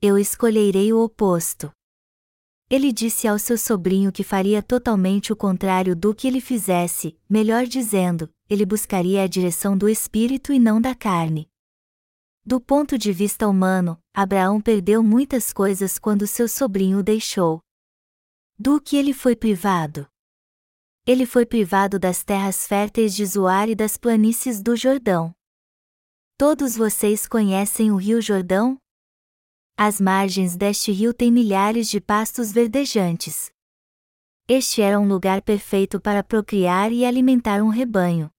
Eu 0.00 0.18
escolherei 0.18 0.92
o 0.92 1.02
oposto. 1.02 1.70
Ele 2.68 2.92
disse 2.92 3.28
ao 3.28 3.38
seu 3.38 3.56
sobrinho 3.56 4.10
que 4.10 4.24
faria 4.24 4.62
totalmente 4.62 5.32
o 5.32 5.36
contrário 5.36 5.94
do 5.94 6.14
que 6.14 6.26
ele 6.26 6.40
fizesse, 6.40 7.16
melhor 7.28 7.64
dizendo, 7.64 8.28
ele 8.50 8.66
buscaria 8.66 9.22
a 9.22 9.26
direção 9.26 9.78
do 9.78 9.88
espírito 9.88 10.52
e 10.52 10.58
não 10.58 10.80
da 10.80 10.94
carne. 10.94 11.48
Do 12.44 12.60
ponto 12.60 12.96
de 12.96 13.12
vista 13.12 13.48
humano, 13.48 13.98
Abraão 14.18 14.62
perdeu 14.62 15.02
muitas 15.02 15.52
coisas 15.52 15.98
quando 15.98 16.26
seu 16.26 16.48
sobrinho 16.48 17.00
o 17.00 17.02
deixou. 17.02 17.60
Do 18.58 18.80
que 18.80 18.96
ele 18.96 19.12
foi 19.12 19.36
privado? 19.36 20.08
Ele 21.06 21.26
foi 21.26 21.44
privado 21.44 21.98
das 21.98 22.24
terras 22.24 22.66
férteis 22.66 23.14
de 23.14 23.26
Zoar 23.26 23.68
e 23.68 23.74
das 23.74 23.98
planícies 23.98 24.62
do 24.62 24.74
Jordão. 24.74 25.34
Todos 26.38 26.74
vocês 26.74 27.28
conhecem 27.28 27.92
o 27.92 27.96
Rio 27.96 28.22
Jordão? 28.22 28.78
As 29.76 30.00
margens 30.00 30.56
deste 30.56 30.90
rio 30.92 31.12
têm 31.12 31.30
milhares 31.30 31.86
de 31.86 32.00
pastos 32.00 32.50
verdejantes. 32.50 33.50
Este 34.48 34.80
era 34.80 34.98
um 34.98 35.06
lugar 35.06 35.42
perfeito 35.42 36.00
para 36.00 36.24
procriar 36.24 36.90
e 36.90 37.04
alimentar 37.04 37.62
um 37.62 37.68
rebanho. 37.68 38.30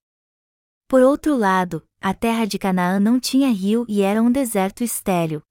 Por 0.87 1.03
outro 1.03 1.37
lado, 1.37 1.87
a 2.01 2.15
terra 2.15 2.45
de 2.47 2.57
Canaã 2.57 2.99
não 2.99 3.19
tinha 3.19 3.49
rio 3.49 3.85
e 3.87 4.01
era 4.01 4.23
um 4.23 4.31
deserto 4.31 4.83
estéril. 4.83 5.43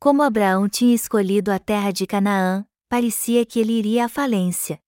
Como 0.00 0.22
Abraão 0.22 0.68
tinha 0.68 0.94
escolhido 0.94 1.50
a 1.50 1.58
terra 1.58 1.90
de 1.90 2.06
Canaã, 2.06 2.64
parecia 2.88 3.44
que 3.44 3.58
ele 3.58 3.72
iria 3.72 4.04
à 4.04 4.08
falência. 4.08 4.80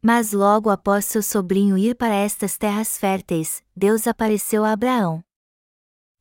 Mas 0.00 0.32
logo 0.32 0.70
após 0.70 1.06
seu 1.06 1.20
sobrinho 1.20 1.76
ir 1.76 1.96
para 1.96 2.14
estas 2.14 2.56
terras 2.56 2.96
férteis, 2.96 3.64
Deus 3.74 4.06
apareceu 4.06 4.64
a 4.64 4.70
Abraão. 4.70 5.24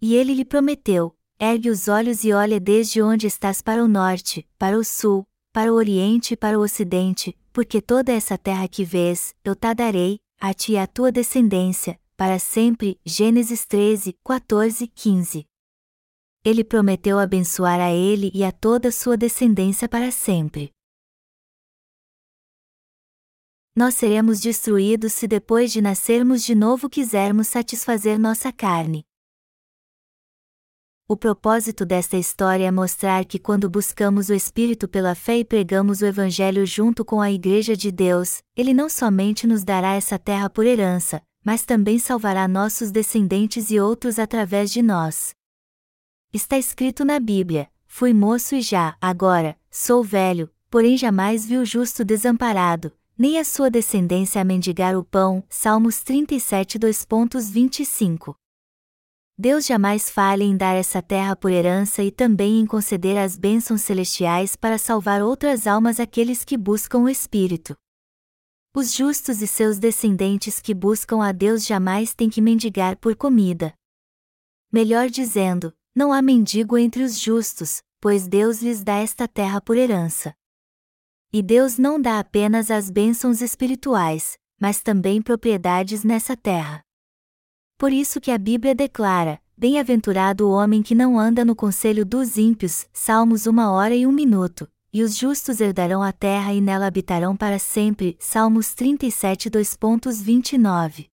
E 0.01 0.15
ele 0.15 0.33
lhe 0.33 0.43
prometeu: 0.43 1.15
ergue 1.39 1.69
os 1.69 1.87
olhos 1.87 2.23
e 2.23 2.33
olha 2.33 2.59
desde 2.59 3.03
onde 3.03 3.27
estás 3.27 3.61
para 3.61 3.83
o 3.83 3.87
norte, 3.87 4.47
para 4.57 4.75
o 4.75 4.83
sul, 4.83 5.27
para 5.53 5.71
o 5.71 5.75
oriente 5.75 6.33
e 6.33 6.37
para 6.37 6.57
o 6.57 6.63
ocidente, 6.63 7.37
porque 7.53 7.79
toda 7.79 8.11
essa 8.11 8.35
terra 8.35 8.67
que 8.67 8.83
vês, 8.83 9.35
eu 9.43 9.55
te 9.55 9.71
darei, 9.75 10.19
a 10.39 10.55
ti 10.55 10.71
e 10.71 10.77
à 10.77 10.87
tua 10.87 11.11
descendência, 11.11 11.99
para 12.17 12.39
sempre. 12.39 12.99
Gênesis 13.05 13.63
13, 13.63 14.17
14, 14.23 14.87
15. 14.87 15.50
Ele 16.43 16.63
prometeu 16.63 17.19
abençoar 17.19 17.79
a 17.79 17.91
ele 17.91 18.31
e 18.33 18.43
a 18.43 18.51
toda 18.51 18.91
sua 18.91 19.15
descendência 19.15 19.87
para 19.87 20.11
sempre. 20.11 20.71
Nós 23.75 23.93
seremos 23.93 24.41
destruídos 24.41 25.13
se 25.13 25.27
depois 25.27 25.71
de 25.71 25.81
nascermos 25.81 26.43
de 26.43 26.55
novo 26.55 26.89
quisermos 26.89 27.47
satisfazer 27.47 28.19
nossa 28.19 28.51
carne. 28.51 29.05
O 31.07 31.15
propósito 31.15 31.85
desta 31.85 32.17
história 32.17 32.65
é 32.65 32.71
mostrar 32.71 33.23
que 33.25 33.37
quando 33.37 33.69
buscamos 33.69 34.29
o 34.29 34.33
Espírito 34.33 34.87
pela 34.87 35.13
fé 35.13 35.37
e 35.37 35.45
pregamos 35.45 36.01
o 36.01 36.05
Evangelho 36.05 36.65
junto 36.65 37.05
com 37.05 37.21
a 37.21 37.31
Igreja 37.31 37.75
de 37.75 37.91
Deus, 37.91 38.41
ele 38.55 38.73
não 38.73 38.89
somente 38.89 39.45
nos 39.45 39.63
dará 39.63 39.93
essa 39.93 40.17
terra 40.17 40.49
por 40.49 40.65
herança, 40.65 41.21
mas 41.45 41.65
também 41.65 41.99
salvará 41.99 42.47
nossos 42.47 42.91
descendentes 42.91 43.69
e 43.69 43.79
outros 43.79 44.17
através 44.17 44.71
de 44.71 44.81
nós. 44.81 45.35
Está 46.33 46.57
escrito 46.57 47.03
na 47.03 47.19
Bíblia: 47.19 47.69
Fui 47.85 48.13
moço 48.13 48.55
e 48.55 48.61
já, 48.61 48.95
agora, 49.01 49.59
sou 49.69 50.01
velho, 50.01 50.49
porém 50.69 50.95
jamais 50.95 51.45
vi 51.45 51.57
o 51.57 51.65
justo 51.65 52.05
desamparado, 52.05 52.93
nem 53.17 53.37
a 53.37 53.43
sua 53.43 53.69
descendência 53.69 54.41
a 54.41 54.45
mendigar 54.45 54.97
o 54.97 55.03
pão. 55.03 55.43
Salmos 55.49 56.01
37, 56.03 56.79
2.25. 56.79 58.33
Deus 59.37 59.65
jamais 59.65 60.09
falha 60.09 60.43
em 60.43 60.55
dar 60.55 60.73
essa 60.73 61.01
terra 61.01 61.35
por 61.35 61.51
herança 61.51 62.01
e 62.01 62.09
também 62.09 62.61
em 62.61 62.65
conceder 62.65 63.17
as 63.17 63.35
bênçãos 63.35 63.81
celestiais 63.81 64.55
para 64.55 64.77
salvar 64.77 65.21
outras 65.21 65.67
almas 65.67 65.99
àqueles 65.99 66.45
que 66.45 66.55
buscam 66.55 66.99
o 66.99 67.09
Espírito. 67.09 67.75
Os 68.73 68.93
justos 68.93 69.41
e 69.41 69.47
seus 69.47 69.77
descendentes 69.79 70.61
que 70.61 70.73
buscam 70.73 71.21
a 71.21 71.33
Deus 71.33 71.65
jamais 71.65 72.13
têm 72.13 72.29
que 72.29 72.39
mendigar 72.39 72.95
por 72.95 73.17
comida. 73.17 73.73
Melhor 74.71 75.09
dizendo, 75.09 75.73
não 75.95 76.13
há 76.13 76.21
mendigo 76.21 76.77
entre 76.77 77.03
os 77.03 77.19
justos, 77.19 77.81
pois 77.99 78.27
Deus 78.27 78.61
lhes 78.61 78.83
dá 78.83 78.95
esta 78.95 79.27
terra 79.27 79.61
por 79.61 79.77
herança. 79.77 80.33
E 81.33 81.41
Deus 81.41 81.77
não 81.77 82.01
dá 82.01 82.19
apenas 82.19 82.69
as 82.71 82.89
bênçãos 82.89 83.41
espirituais, 83.41 84.37
mas 84.59 84.81
também 84.81 85.21
propriedades 85.21 86.03
nessa 86.03 86.35
terra. 86.35 86.83
Por 87.77 87.91
isso 87.91 88.19
que 88.21 88.31
a 88.31 88.37
Bíblia 88.37 88.75
declara: 88.75 89.41
Bem-aventurado 89.57 90.47
o 90.47 90.51
homem 90.51 90.81
que 90.81 90.95
não 90.95 91.19
anda 91.19 91.45
no 91.45 91.55
conselho 91.55 92.05
dos 92.05 92.37
ímpios, 92.37 92.85
Salmos 92.91 93.45
uma 93.45 93.71
hora 93.71 93.95
e 93.95 94.05
um 94.05 94.11
minuto, 94.11 94.67
e 94.93 95.03
os 95.03 95.15
justos 95.15 95.61
herdarão 95.61 96.03
a 96.03 96.11
terra 96.11 96.53
e 96.53 96.59
nela 96.59 96.85
habitarão 96.85 97.35
para 97.35 97.57
sempre, 97.57 98.17
Salmos 98.19 98.73
37 98.73 99.49
2.29. 99.49 101.07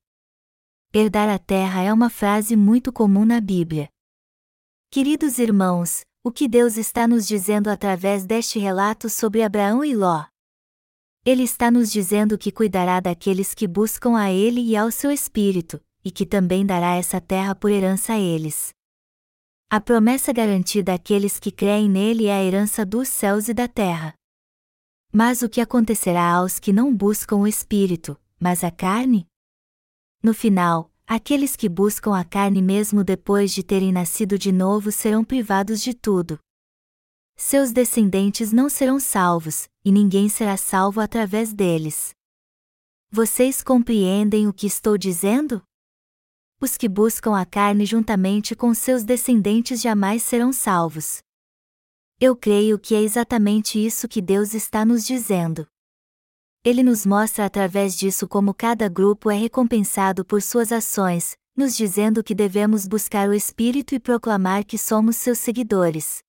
Herdar 0.92 1.28
a 1.28 1.38
terra 1.38 1.82
é 1.82 1.92
uma 1.92 2.11
frase 2.11 2.56
muito 2.56 2.92
comum 2.92 3.25
na 3.25 3.40
Bíblia. 3.40 3.88
Queridos 4.90 5.38
irmãos, 5.38 6.00
o 6.25 6.33
que 6.33 6.49
Deus 6.49 6.78
está 6.78 7.07
nos 7.07 7.28
dizendo 7.28 7.68
através 7.68 8.25
deste 8.25 8.59
relato 8.59 9.11
sobre 9.11 9.42
Abraão 9.42 9.85
e 9.85 9.95
Ló? 9.95 10.25
Ele 11.26 11.42
está 11.42 11.71
nos 11.71 11.92
dizendo 11.92 12.38
que 12.38 12.50
cuidará 12.50 12.99
daqueles 12.99 13.52
que 13.52 13.68
buscam 13.68 14.16
a 14.16 14.33
Ele 14.33 14.62
e 14.62 14.75
ao 14.75 14.90
seu 14.90 15.11
Espírito, 15.11 15.78
e 16.02 16.11
que 16.11 16.25
também 16.25 16.64
dará 16.64 16.95
essa 16.95 17.21
terra 17.21 17.54
por 17.54 17.71
herança 17.71 18.14
a 18.14 18.18
eles. 18.18 18.71
A 19.68 19.78
promessa 19.78 20.33
garantida 20.33 20.95
àqueles 20.95 21.38
que 21.38 21.52
creem 21.52 21.87
nele 21.87 22.25
é 22.25 22.33
a 22.33 22.42
herança 22.42 22.87
dos 22.87 23.09
céus 23.09 23.47
e 23.49 23.52
da 23.52 23.68
terra. 23.68 24.14
Mas 25.12 25.42
o 25.42 25.50
que 25.50 25.61
acontecerá 25.61 26.33
aos 26.33 26.59
que 26.59 26.73
não 26.73 26.97
buscam 26.97 27.37
o 27.37 27.47
espírito, 27.47 28.18
mas 28.40 28.64
a 28.64 28.71
carne? 28.71 29.26
No 30.23 30.33
final, 30.33 30.90
aqueles 31.08 31.56
que 31.56 31.68
buscam 31.68 32.14
a 32.14 32.24
carne 32.24 32.62
mesmo 32.62 33.02
depois 33.02 33.52
de 33.52 33.62
terem 33.64 33.90
nascido 33.90 34.38
de 34.38 34.52
novo 34.52 34.92
serão 34.92 35.24
privados 35.24 35.82
de 35.82 35.94
tudo. 35.94 36.38
Seus 37.36 37.72
descendentes 37.72 38.52
não 38.52 38.68
serão 38.68 39.00
salvos, 39.00 39.68
e 39.84 39.90
ninguém 39.90 40.28
será 40.28 40.56
salvo 40.56 41.00
através 41.00 41.52
deles. 41.52 42.10
Vocês 43.10 43.62
compreendem 43.62 44.46
o 44.46 44.52
que 44.52 44.66
estou 44.66 44.98
dizendo? 44.98 45.62
os 46.60 46.76
que 46.76 46.88
buscam 46.88 47.36
a 47.36 47.46
carne 47.46 47.86
juntamente 47.86 48.54
com 48.56 48.74
seus 48.74 49.04
descendentes 49.04 49.80
jamais 49.80 50.22
serão 50.22 50.52
salvos. 50.52 51.18
Eu 52.20 52.34
creio 52.34 52.78
que 52.78 52.96
é 52.96 53.00
exatamente 53.00 53.84
isso 53.84 54.08
que 54.08 54.20
Deus 54.20 54.54
está 54.54 54.84
nos 54.84 55.06
dizendo. 55.06 55.66
Ele 56.64 56.82
nos 56.82 57.06
mostra 57.06 57.46
através 57.46 57.96
disso 57.96 58.26
como 58.26 58.52
cada 58.52 58.88
grupo 58.88 59.30
é 59.30 59.36
recompensado 59.36 60.24
por 60.24 60.42
suas 60.42 60.72
ações, 60.72 61.36
nos 61.56 61.76
dizendo 61.76 62.22
que 62.22 62.34
devemos 62.34 62.86
buscar 62.86 63.28
o 63.28 63.34
Espírito 63.34 63.94
e 63.94 64.00
proclamar 64.00 64.64
que 64.64 64.76
somos 64.76 65.16
seus 65.16 65.38
seguidores. 65.38 66.22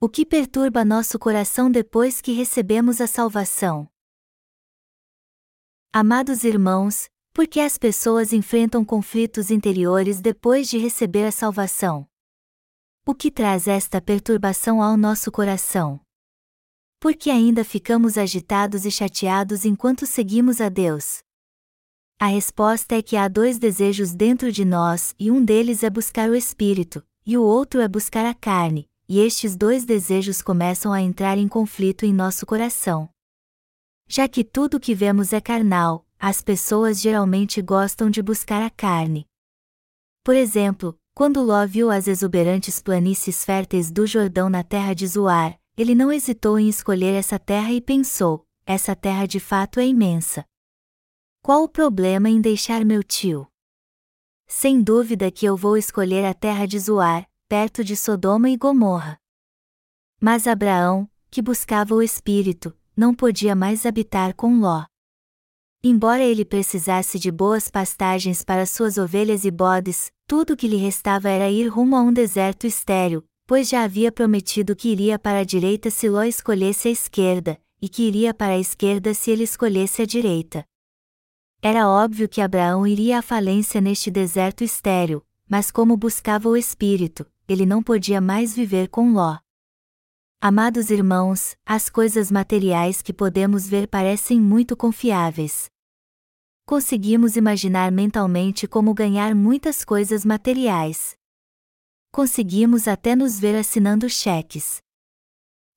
O 0.00 0.08
que 0.08 0.26
perturba 0.26 0.84
nosso 0.84 1.18
coração 1.18 1.70
depois 1.70 2.20
que 2.20 2.32
recebemos 2.32 3.00
a 3.00 3.06
salvação? 3.06 3.88
Amados 5.92 6.44
irmãos, 6.44 7.08
porque 7.32 7.58
as 7.58 7.78
pessoas 7.78 8.32
enfrentam 8.32 8.84
conflitos 8.84 9.50
interiores 9.50 10.20
depois 10.20 10.68
de 10.68 10.76
receber 10.76 11.24
a 11.24 11.32
salvação. 11.32 12.06
O 13.06 13.14
que 13.14 13.30
traz 13.30 13.66
esta 13.66 14.00
perturbação 14.00 14.82
ao 14.82 14.96
nosso 14.96 15.32
coração? 15.32 16.03
Porque 17.04 17.28
ainda 17.28 17.66
ficamos 17.66 18.16
agitados 18.16 18.86
e 18.86 18.90
chateados 18.90 19.66
enquanto 19.66 20.06
seguimos 20.06 20.58
a 20.58 20.70
Deus? 20.70 21.18
A 22.18 22.28
resposta 22.28 22.94
é 22.94 23.02
que 23.02 23.14
há 23.14 23.28
dois 23.28 23.58
desejos 23.58 24.14
dentro 24.14 24.50
de 24.50 24.64
nós 24.64 25.14
e 25.18 25.30
um 25.30 25.44
deles 25.44 25.82
é 25.82 25.90
buscar 25.90 26.30
o 26.30 26.34
espírito, 26.34 27.04
e 27.26 27.36
o 27.36 27.42
outro 27.42 27.82
é 27.82 27.86
buscar 27.86 28.24
a 28.24 28.32
carne, 28.32 28.88
e 29.06 29.20
estes 29.20 29.54
dois 29.54 29.84
desejos 29.84 30.40
começam 30.40 30.94
a 30.94 31.02
entrar 31.02 31.36
em 31.36 31.46
conflito 31.46 32.06
em 32.06 32.12
nosso 32.14 32.46
coração. 32.46 33.06
Já 34.08 34.26
que 34.26 34.42
tudo 34.42 34.80
que 34.80 34.94
vemos 34.94 35.34
é 35.34 35.42
carnal, 35.42 36.06
as 36.18 36.40
pessoas 36.40 37.02
geralmente 37.02 37.60
gostam 37.60 38.08
de 38.08 38.22
buscar 38.22 38.62
a 38.62 38.70
carne. 38.70 39.26
Por 40.24 40.34
exemplo, 40.34 40.98
Quando 41.14 41.42
Ló 41.42 41.66
viu 41.66 41.90
as 41.90 42.08
exuberantes 42.08 42.80
planícies 42.80 43.44
férteis 43.44 43.90
do 43.90 44.06
Jordão 44.06 44.48
na 44.48 44.64
terra 44.64 44.94
de 44.94 45.06
Zoar, 45.06 45.60
ele 45.76 45.94
não 45.94 46.12
hesitou 46.12 46.58
em 46.58 46.68
escolher 46.68 47.14
essa 47.14 47.38
terra 47.38 47.72
e 47.72 47.80
pensou: 47.80 48.46
essa 48.64 48.94
terra 48.94 49.26
de 49.26 49.40
fato 49.40 49.80
é 49.80 49.86
imensa. 49.86 50.44
Qual 51.42 51.64
o 51.64 51.68
problema 51.68 52.30
em 52.30 52.40
deixar 52.40 52.84
meu 52.84 53.02
tio? 53.02 53.46
Sem 54.46 54.82
dúvida 54.82 55.30
que 55.30 55.44
eu 55.44 55.56
vou 55.56 55.76
escolher 55.76 56.24
a 56.24 56.32
terra 56.32 56.66
de 56.66 56.78
Zoar, 56.78 57.28
perto 57.48 57.82
de 57.84 57.96
Sodoma 57.96 58.48
e 58.48 58.56
Gomorra. 58.56 59.18
Mas 60.20 60.46
Abraão, 60.46 61.10
que 61.30 61.42
buscava 61.42 61.94
o 61.94 62.02
Espírito, 62.02 62.74
não 62.96 63.14
podia 63.14 63.54
mais 63.54 63.84
habitar 63.84 64.34
com 64.34 64.60
Ló. 64.60 64.84
Embora 65.82 66.22
ele 66.22 66.44
precisasse 66.44 67.18
de 67.18 67.30
boas 67.30 67.68
pastagens 67.68 68.42
para 68.42 68.64
suas 68.64 68.96
ovelhas 68.96 69.44
e 69.44 69.50
bodes, 69.50 70.10
tudo 70.26 70.56
que 70.56 70.66
lhe 70.66 70.76
restava 70.76 71.28
era 71.28 71.50
ir 71.50 71.66
rumo 71.68 71.96
a 71.96 72.00
um 72.00 72.12
deserto 72.12 72.66
estéril, 72.66 73.22
pois 73.46 73.68
já 73.68 73.82
havia 73.84 74.10
prometido 74.10 74.74
que 74.74 74.88
iria 74.88 75.18
para 75.18 75.40
a 75.40 75.44
direita 75.44 75.90
se 75.90 76.08
Ló 76.08 76.22
escolhesse 76.22 76.88
a 76.88 76.90
esquerda, 76.90 77.60
e 77.80 77.88
que 77.88 78.02
iria 78.02 78.32
para 78.32 78.54
a 78.54 78.58
esquerda 78.58 79.12
se 79.12 79.30
ele 79.30 79.44
escolhesse 79.44 80.02
a 80.02 80.06
direita. 80.06 80.64
Era 81.60 81.88
óbvio 81.88 82.28
que 82.28 82.40
Abraão 82.40 82.86
iria 82.86 83.18
à 83.18 83.22
falência 83.22 83.80
neste 83.80 84.10
deserto 84.10 84.64
estéril, 84.64 85.24
mas 85.48 85.70
como 85.70 85.96
buscava 85.96 86.48
o 86.48 86.56
Espírito, 86.56 87.26
ele 87.48 87.66
não 87.66 87.82
podia 87.82 88.20
mais 88.20 88.54
viver 88.54 88.88
com 88.88 89.12
Ló. 89.12 89.38
Amados 90.40 90.90
irmãos, 90.90 91.56
as 91.64 91.88
coisas 91.88 92.30
materiais 92.30 93.00
que 93.00 93.12
podemos 93.12 93.66
ver 93.66 93.88
parecem 93.88 94.40
muito 94.40 94.76
confiáveis. 94.76 95.70
Conseguimos 96.66 97.36
imaginar 97.36 97.90
mentalmente 97.90 98.66
como 98.66 98.94
ganhar 98.94 99.34
muitas 99.34 99.84
coisas 99.84 100.24
materiais. 100.24 101.16
Conseguimos 102.14 102.86
até 102.86 103.16
nos 103.16 103.40
ver 103.40 103.56
assinando 103.56 104.08
cheques. 104.08 104.78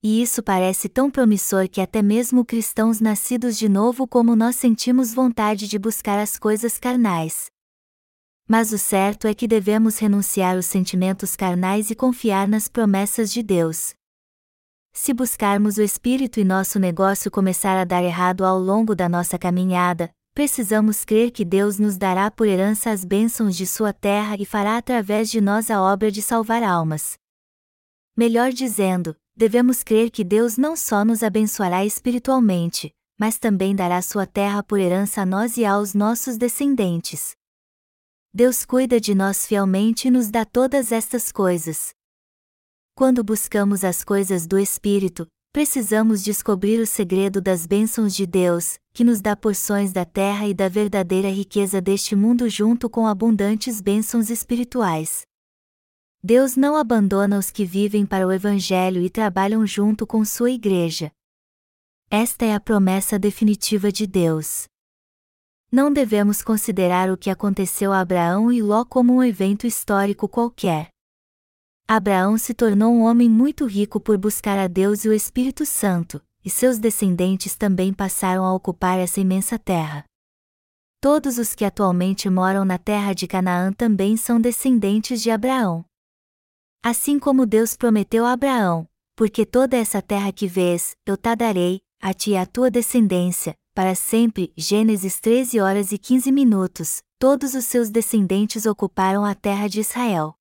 E 0.04 0.22
isso 0.22 0.44
parece 0.44 0.88
tão 0.88 1.10
promissor 1.10 1.68
que 1.68 1.82
até 1.82 2.04
mesmo 2.04 2.46
cristãos 2.46 3.00
nascidos 3.00 3.58
de 3.58 3.68
novo 3.68 4.08
como 4.08 4.36
nós 4.36 4.56
sentimos 4.56 5.16
vontade 5.16 5.68
de 5.68 5.80
buscar 5.80 6.20
as 6.20 6.38
coisas 6.38 6.78
carnais. 6.78 7.48
Mas 8.48 8.72
o 8.72 8.78
certo 8.78 9.26
é 9.26 9.34
que 9.34 9.48
devemos 9.48 9.98
renunciar 9.98 10.56
os 10.60 10.68
sentimentos 10.68 11.36
carnais 11.36 11.90
e 11.90 11.96
confiar 11.96 12.48
nas 12.48 12.68
promessas 12.68 13.32
de 13.32 13.42
Deus. 13.42 13.96
Se 14.94 15.16
buscarmos 15.16 15.78
o 15.78 15.82
Espírito 15.82 16.40
e 16.40 16.44
nosso 16.44 16.78
negócio 16.78 17.32
começar 17.32 17.80
a 17.80 17.84
dar 17.84 18.04
errado 18.04 18.46
ao 18.46 18.60
longo 18.60 18.94
da 18.94 19.10
nossa 19.10 19.40
caminhada, 19.40 20.12
precisamos 20.38 21.04
crer 21.04 21.32
que 21.32 21.44
Deus 21.44 21.80
nos 21.80 21.98
dará 21.98 22.30
por 22.30 22.48
herança 22.48 22.92
as 22.92 23.04
bênçãos 23.04 23.58
de 23.58 23.66
Sua 23.66 23.92
terra 23.92 24.36
e 24.40 24.46
fará 24.46 24.78
através 24.78 25.32
de 25.32 25.42
nós 25.42 25.72
a 25.72 25.82
obra 25.82 26.12
de 26.12 26.22
salvar 26.22 26.62
almas. 26.62 27.18
Melhor 28.16 28.52
dizendo, 28.54 29.16
devemos 29.36 29.82
crer 29.82 30.12
que 30.12 30.24
Deus 30.24 30.56
não 30.56 30.76
só 30.76 31.04
nos 31.04 31.24
abençoará 31.24 31.84
espiritualmente, 31.84 32.94
mas 33.20 33.40
também 33.40 33.76
dará 33.76 34.00
Sua 34.00 34.28
terra 34.28 34.62
por 34.62 34.80
herança 34.80 35.22
a 35.24 35.26
nós 35.26 35.58
e 35.58 35.66
aos 35.66 35.96
nossos 35.96 36.38
descendentes. 36.38 37.32
Deus 38.32 38.64
cuida 38.64 39.02
de 39.02 39.16
nós 39.16 39.44
fielmente 39.44 40.08
e 40.08 40.12
nos 40.12 40.30
dá 40.30 40.46
todas 40.46 40.92
estas 40.92 41.32
coisas. 41.32 41.96
Quando 42.94 43.24
buscamos 43.24 43.84
as 43.84 44.04
coisas 44.04 44.46
do 44.46 44.60
Espírito, 44.60 45.28
precisamos 45.52 46.24
descobrir 46.24 46.80
o 46.80 46.86
segredo 46.86 47.42
das 47.42 47.66
bênçãos 47.66 48.16
de 48.16 48.26
Deus, 48.26 48.78
que 48.94 49.04
nos 49.04 49.22
dá 49.22 49.36
porções 49.36 49.92
da 49.92 50.06
terra 50.06 50.48
e 50.48 50.54
da 50.54 50.70
verdadeira 50.70 51.30
riqueza 51.30 51.82
deste 51.82 52.16
mundo 52.16 52.50
junto 52.50 52.90
com 52.90 53.08
abundantes 53.08 53.82
bênçãos 53.82 54.30
espirituais. 54.30 55.26
Deus 56.24 56.56
não 56.56 56.76
abandona 56.76 57.38
os 57.38 57.50
que 57.50 57.64
vivem 57.64 58.06
para 58.06 58.28
o 58.28 58.32
Evangelho 58.32 59.02
e 59.02 59.10
trabalham 59.10 59.66
junto 59.66 60.06
com 60.06 60.26
sua 60.26 60.52
igreja. 60.52 61.12
Esta 62.10 62.46
é 62.46 62.54
a 62.54 62.60
promessa 62.60 63.20
definitiva 63.20 63.92
de 63.92 64.08
Deus. 64.08 64.66
Não 65.72 65.92
devemos 65.92 66.42
considerar 66.42 67.12
o 67.12 67.18
que 67.18 67.30
aconteceu 67.30 67.92
a 67.92 68.00
Abraão 68.00 68.52
e 68.52 68.62
Ló 68.62 68.86
como 68.86 69.14
um 69.14 69.24
evento 69.24 69.68
histórico 69.68 70.28
qualquer. 70.28 70.90
Abraão 71.90 72.38
se 72.38 72.54
tornou 72.54 72.92
um 72.92 73.04
homem 73.04 73.30
muito 73.30 73.66
rico 73.66 73.98
por 73.98 74.18
buscar 74.18 74.60
a 74.60 74.68
Deus 74.68 75.06
e 75.06 75.10
o 75.10 75.14
Espírito 75.14 75.66
Santo, 75.66 76.22
e 76.44 76.50
seus 76.50 76.78
descendentes 76.78 77.56
também 77.56 77.94
passaram 77.94 78.44
a 78.44 78.54
ocupar 78.54 79.00
essa 79.00 79.22
imensa 79.22 79.58
terra. 79.58 80.04
Todos 81.00 81.38
os 81.38 81.56
que 81.56 81.64
atualmente 81.64 82.30
moram 82.30 82.66
na 82.66 82.78
terra 82.78 83.14
de 83.14 83.26
Canaã 83.26 83.72
também 83.72 84.18
são 84.18 84.38
descendentes 84.42 85.22
de 85.22 85.32
Abraão. 85.32 85.86
Assim 86.84 87.18
como 87.18 87.46
Deus 87.46 87.78
prometeu 87.78 88.26
a 88.26 88.34
Abraão, 88.34 88.86
porque 89.16 89.46
toda 89.46 89.78
essa 89.78 90.02
terra 90.02 90.34
que 90.34 90.46
vês, 90.46 90.94
eu 91.06 91.16
te 91.16 91.34
darei, 91.38 91.80
a 92.02 92.14
ti 92.14 92.32
e 92.32 92.38
à 92.38 92.46
tua 92.46 92.70
descendência, 92.70 93.56
para 93.74 93.96
sempre. 93.96 94.52
Gênesis 94.58 95.22
13 95.22 95.62
horas 95.62 95.94
e 95.94 95.98
15 95.98 96.34
minutos. 96.34 96.98
Todos 97.18 97.54
os 97.54 97.64
seus 97.64 97.90
descendentes 97.90 98.66
ocuparam 98.66 99.24
a 99.24 99.34
terra 99.34 99.70
de 99.70 99.80
Israel. 99.80 100.38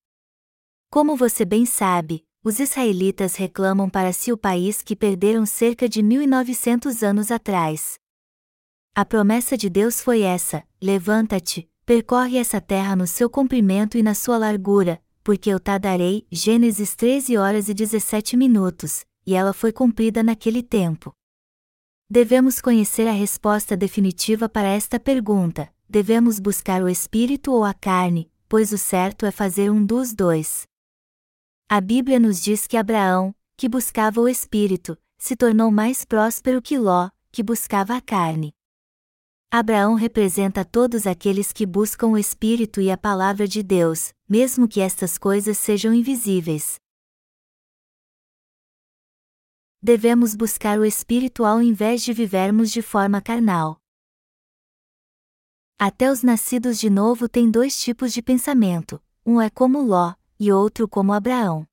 Como 0.97 1.15
você 1.15 1.45
bem 1.45 1.67
sabe, 1.67 2.25
os 2.43 2.59
israelitas 2.59 3.37
reclamam 3.37 3.87
para 3.87 4.15
si 4.15 4.33
o 4.33 4.39
país 4.39 4.81
que 4.81 4.97
perderam 4.97 5.45
cerca 5.45 5.87
de 5.87 6.03
1900 6.03 7.03
anos 7.03 7.31
atrás. 7.31 7.99
A 8.95 9.05
promessa 9.05 9.59
de 9.59 9.69
Deus 9.69 10.01
foi 10.01 10.23
essa: 10.23 10.65
levanta-te, 10.83 11.69
percorre 11.85 12.39
essa 12.39 12.63
terra 12.63 12.97
no 12.97 13.07
seu 13.07 13.29
comprimento 13.29 13.99
e 13.99 14.03
na 14.03 14.15
sua 14.15 14.39
largura, 14.39 14.99
porque 15.23 15.51
eu 15.51 15.61
te 15.61 15.79
darei. 15.79 16.27
Gênesis 16.33 16.97
13 16.97 17.37
horas 17.37 17.69
e 17.69 17.75
17 17.75 18.35
minutos, 18.35 19.05
e 19.27 19.35
ela 19.35 19.53
foi 19.53 19.73
cumprida 19.73 20.23
naquele 20.23 20.63
tempo. 20.63 21.13
Devemos 22.09 22.59
conhecer 22.59 23.07
a 23.07 23.13
resposta 23.13 23.77
definitiva 23.77 24.49
para 24.49 24.69
esta 24.69 24.99
pergunta: 24.99 25.71
devemos 25.87 26.41
buscar 26.41 26.83
o 26.83 26.89
espírito 26.89 27.53
ou 27.53 27.65
a 27.65 27.75
carne, 27.75 28.33
pois 28.49 28.73
o 28.73 28.79
certo 28.79 29.27
é 29.27 29.31
fazer 29.31 29.71
um 29.71 29.85
dos 29.85 30.15
dois. 30.15 30.67
A 31.69 31.81
Bíblia 31.81 32.21
nos 32.21 32.41
diz 32.41 32.65
que 32.65 32.77
Abraão, 32.77 33.35
que 33.57 33.69
buscava 33.69 34.21
o 34.21 34.29
espírito, 34.29 34.97
se 35.19 35.35
tornou 35.35 35.69
mais 35.69 36.05
próspero 36.05 36.63
que 36.63 36.79
Ló, 36.79 37.11
que 37.33 37.43
buscava 37.43 37.97
a 37.97 38.01
carne. 38.01 38.55
Abraão 39.51 39.95
representa 39.95 40.65
todos 40.65 41.09
aqueles 41.09 41.53
que 41.53 41.67
buscam 41.67 42.09
o 42.09 42.19
Espírito 42.19 42.81
e 42.81 42.89
a 42.89 42.97
palavra 42.97 43.49
de 43.49 43.65
Deus, 43.65 44.15
mesmo 44.29 44.69
que 44.69 44.81
estas 44.81 45.19
coisas 45.19 45.59
sejam 45.59 45.93
invisíveis. 45.93 46.77
Devemos 49.83 50.37
buscar 50.37 50.79
o 50.79 50.85
Espírito 50.85 51.45
ao 51.45 51.61
invés 51.61 52.01
de 52.01 52.13
vivermos 52.13 52.71
de 52.71 52.81
forma 52.81 53.21
carnal. 53.21 53.81
Até 55.77 56.13
os 56.13 56.23
nascidos 56.23 56.79
de 56.79 56.89
novo 56.89 57.29
têm 57.29 57.51
dois 57.51 57.77
tipos 57.81 58.13
de 58.13 58.23
pensamento: 58.23 59.03
um 59.25 59.41
é 59.41 59.51
como 59.51 59.83
Ló, 59.83 60.15
e 60.39 60.53
outro 60.53 60.89
como 60.89 61.13
Abraão. 61.13 61.67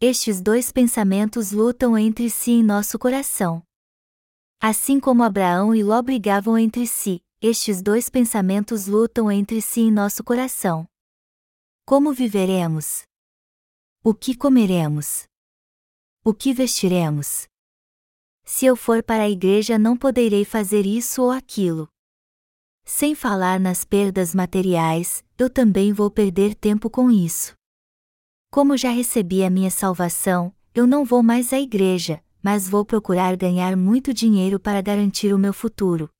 Estes 0.00 0.40
dois 0.40 0.72
pensamentos 0.72 1.52
lutam 1.52 1.96
entre 1.96 2.28
si 2.28 2.52
em 2.52 2.62
nosso 2.62 2.98
coração. 2.98 3.62
Assim 4.60 4.98
como 5.00 5.22
Abraão 5.22 5.74
e 5.74 5.82
Ló 5.82 6.00
brigavam 6.02 6.58
entre 6.58 6.86
si, 6.86 7.20
estes 7.40 7.82
dois 7.82 8.08
pensamentos 8.08 8.86
lutam 8.86 9.30
entre 9.30 9.60
si 9.60 9.80
em 9.80 9.90
nosso 9.90 10.22
coração. 10.22 10.86
Como 11.84 12.12
viveremos? 12.12 13.02
O 14.04 14.14
que 14.14 14.36
comeremos? 14.36 15.24
O 16.24 16.32
que 16.32 16.54
vestiremos? 16.54 17.48
Se 18.44 18.66
eu 18.66 18.76
for 18.76 19.02
para 19.02 19.24
a 19.24 19.30
igreja, 19.30 19.78
não 19.78 19.96
poderei 19.96 20.44
fazer 20.44 20.86
isso 20.86 21.22
ou 21.22 21.30
aquilo. 21.30 21.88
Sem 22.84 23.14
falar 23.14 23.60
nas 23.60 23.84
perdas 23.84 24.34
materiais, 24.34 25.24
eu 25.38 25.48
também 25.48 25.92
vou 25.92 26.10
perder 26.10 26.54
tempo 26.54 26.90
com 26.90 27.10
isso. 27.10 27.54
Como 28.52 28.76
já 28.76 28.90
recebi 28.90 29.42
a 29.42 29.48
minha 29.48 29.70
salvação, 29.70 30.54
eu 30.74 30.86
não 30.86 31.06
vou 31.06 31.22
mais 31.22 31.54
à 31.54 31.58
igreja, 31.58 32.22
mas 32.42 32.68
vou 32.68 32.84
procurar 32.84 33.34
ganhar 33.34 33.74
muito 33.78 34.12
dinheiro 34.12 34.60
para 34.60 34.82
garantir 34.82 35.32
o 35.32 35.38
meu 35.38 35.54
futuro. 35.54 36.10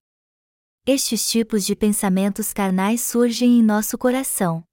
Estes 0.86 1.30
tipos 1.30 1.62
de 1.66 1.76
pensamentos 1.76 2.50
carnais 2.54 3.02
surgem 3.02 3.58
em 3.58 3.62
nosso 3.62 3.98
coração. 3.98 4.64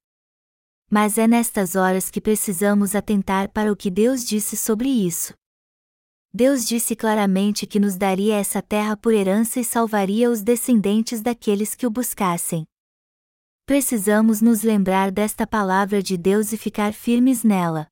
Mas 0.89 1.17
é 1.17 1.27
nestas 1.27 1.75
horas 1.75 2.09
que 2.09 2.21
precisamos 2.21 2.95
atentar 2.95 3.49
para 3.49 3.73
o 3.73 3.75
que 3.75 3.91
Deus 3.91 4.23
disse 4.23 4.55
sobre 4.55 4.87
isso. 4.87 5.33
Deus 6.33 6.65
disse 6.65 6.95
claramente 6.95 7.67
que 7.67 7.77
nos 7.77 7.97
daria 7.97 8.35
essa 8.35 8.61
terra 8.61 8.95
por 8.95 9.13
herança 9.13 9.59
e 9.59 9.65
salvaria 9.65 10.31
os 10.31 10.41
descendentes 10.41 11.21
daqueles 11.21 11.75
que 11.75 11.85
o 11.85 11.89
buscassem. 11.89 12.65
Precisamos 13.69 14.41
nos 14.41 14.63
lembrar 14.63 15.11
desta 15.11 15.45
palavra 15.45 16.01
de 16.01 16.17
Deus 16.17 16.51
e 16.51 16.57
ficar 16.57 16.91
firmes 16.91 17.43
nela. 17.43 17.85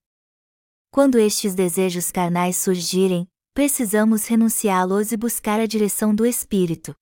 Quando 0.90 1.20
estes 1.20 1.54
desejos 1.54 2.10
carnais 2.10 2.58
surgirem, 2.58 3.28
precisamos 3.54 4.26
renunciá-los 4.26 5.12
e 5.12 5.18
buscar 5.18 5.60
a 5.60 5.68
direção 5.68 6.16
do 6.16 6.26
Espírito. 6.26 6.96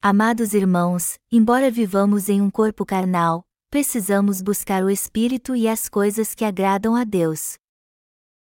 Amados 0.00 0.54
irmãos, 0.54 1.16
embora 1.28 1.72
vivamos 1.72 2.28
em 2.28 2.40
um 2.40 2.48
corpo 2.48 2.86
carnal, 2.86 3.42
precisamos 3.68 4.40
buscar 4.40 4.84
o 4.84 4.88
Espírito 4.88 5.56
e 5.56 5.66
as 5.66 5.88
coisas 5.88 6.36
que 6.36 6.44
agradam 6.44 6.94
a 6.94 7.02
Deus. 7.02 7.54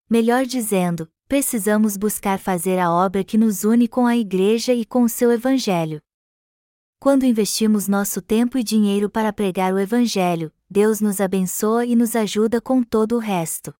Melhor 0.10 0.46
dizendo, 0.46 1.12
precisamos 1.28 1.98
buscar 1.98 2.40
fazer 2.40 2.80
a 2.80 2.90
obra 2.90 3.22
que 3.22 3.38
nos 3.38 3.66
une 3.66 3.90
com 3.90 4.08
a 4.08 4.16
Igreja 4.16 4.74
e 4.74 4.86
com 4.86 5.04
o 5.04 5.10
seu 5.10 5.30
Evangelho. 5.30 6.02
Quando 7.06 7.24
investimos 7.24 7.88
nosso 7.88 8.20
tempo 8.20 8.58
e 8.58 8.64
dinheiro 8.64 9.12
para 9.12 9.32
pregar 9.32 9.72
o 9.72 9.78
Evangelho, 9.78 10.52
Deus 10.68 11.00
nos 11.02 11.22
abençoa 11.22 11.86
e 11.86 11.96
nos 11.96 12.16
ajuda 12.16 12.60
com 12.60 12.82
todo 12.82 13.18
o 13.18 13.20
resto. 13.20 13.72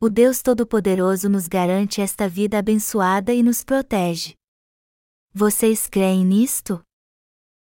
O 0.00 0.10
Deus 0.10 0.42
Todo-Poderoso 0.42 1.28
nos 1.28 1.46
garante 1.46 2.00
esta 2.00 2.28
vida 2.28 2.58
abençoada 2.58 3.32
e 3.32 3.40
nos 3.40 3.62
protege. 3.62 4.34
Vocês 5.32 5.86
creem 5.86 6.24
nisto? 6.24 6.84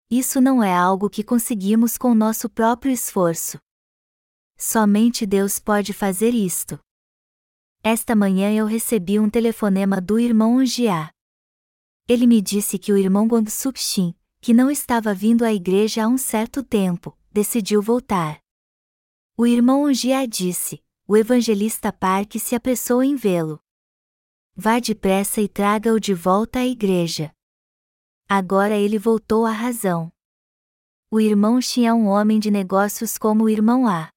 Isso 0.10 0.42
não 0.42 0.64
é 0.64 0.74
algo 0.76 1.12
que 1.12 1.24
conseguimos 1.24 1.96
com 1.96 2.16
nosso 2.16 2.50
próprio 2.50 2.92
esforço. 2.92 3.60
Somente 4.58 5.28
Deus 5.28 5.60
pode 5.60 5.94
fazer 5.94 6.34
isto. 6.34 6.80
Esta 7.84 8.16
manhã 8.16 8.52
eu 8.52 8.66
recebi 8.66 9.20
um 9.20 9.30
telefonema 9.30 10.02
do 10.02 10.20
irmão 10.20 10.58
Angiá. 10.58 11.12
Ele 12.08 12.26
me 12.26 12.42
disse 12.42 12.80
que 12.80 12.92
o 12.92 12.98
irmão 12.98 13.28
Gongsuk 13.28 13.80
Shin, 13.80 14.16
que 14.46 14.54
não 14.54 14.70
estava 14.70 15.12
vindo 15.12 15.44
à 15.44 15.52
igreja 15.52 16.04
há 16.04 16.08
um 16.08 16.20
certo 16.20 16.62
tempo, 16.62 17.18
decidiu 17.32 17.82
voltar. 17.82 18.38
O 19.36 19.48
irmão 19.48 19.88
Angiá 19.88 20.24
disse: 20.28 20.84
o 21.08 21.18
evangelista 21.18 21.92
Park 21.92 22.36
se 22.36 22.54
apressou 22.54 23.02
em 23.02 23.16
vê-lo. 23.16 23.60
Vá 24.56 24.78
depressa 24.80 25.42
e 25.42 25.50
traga-o 25.50 26.00
de 26.00 26.14
volta 26.14 26.60
à 26.60 26.64
igreja. 26.64 27.34
Agora 28.30 28.78
ele 28.78 29.00
voltou 29.00 29.48
à 29.48 29.52
razão. 29.52 30.14
O 31.10 31.20
irmão 31.20 31.60
tinha 31.60 31.96
um 31.96 32.06
homem 32.06 32.40
de 32.40 32.52
negócios 32.52 33.18
como 33.18 33.46
o 33.46 33.50
irmão 33.50 33.88
A. 33.88 34.12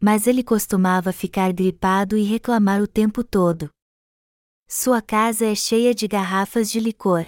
Mas 0.00 0.26
ele 0.26 0.42
costumava 0.42 1.12
ficar 1.12 1.52
gripado 1.52 2.16
e 2.16 2.24
reclamar 2.24 2.82
o 2.82 2.88
tempo 2.88 3.22
todo. 3.22 3.70
Sua 4.66 5.00
casa 5.00 5.46
é 5.46 5.54
cheia 5.54 5.94
de 5.94 6.08
garrafas 6.08 6.68
de 6.68 6.80
licor. 6.80 7.24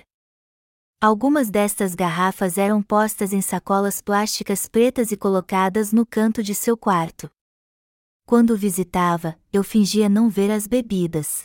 Algumas 1.02 1.48
destas 1.48 1.94
garrafas 1.94 2.58
eram 2.58 2.82
postas 2.82 3.32
em 3.32 3.40
sacolas 3.40 4.02
plásticas 4.02 4.68
pretas 4.68 5.10
e 5.10 5.16
colocadas 5.16 5.94
no 5.94 6.04
canto 6.04 6.42
de 6.42 6.54
seu 6.54 6.76
quarto. 6.76 7.30
Quando 8.26 8.54
visitava, 8.54 9.34
eu 9.50 9.64
fingia 9.64 10.10
não 10.10 10.28
ver 10.28 10.50
as 10.50 10.66
bebidas. 10.66 11.44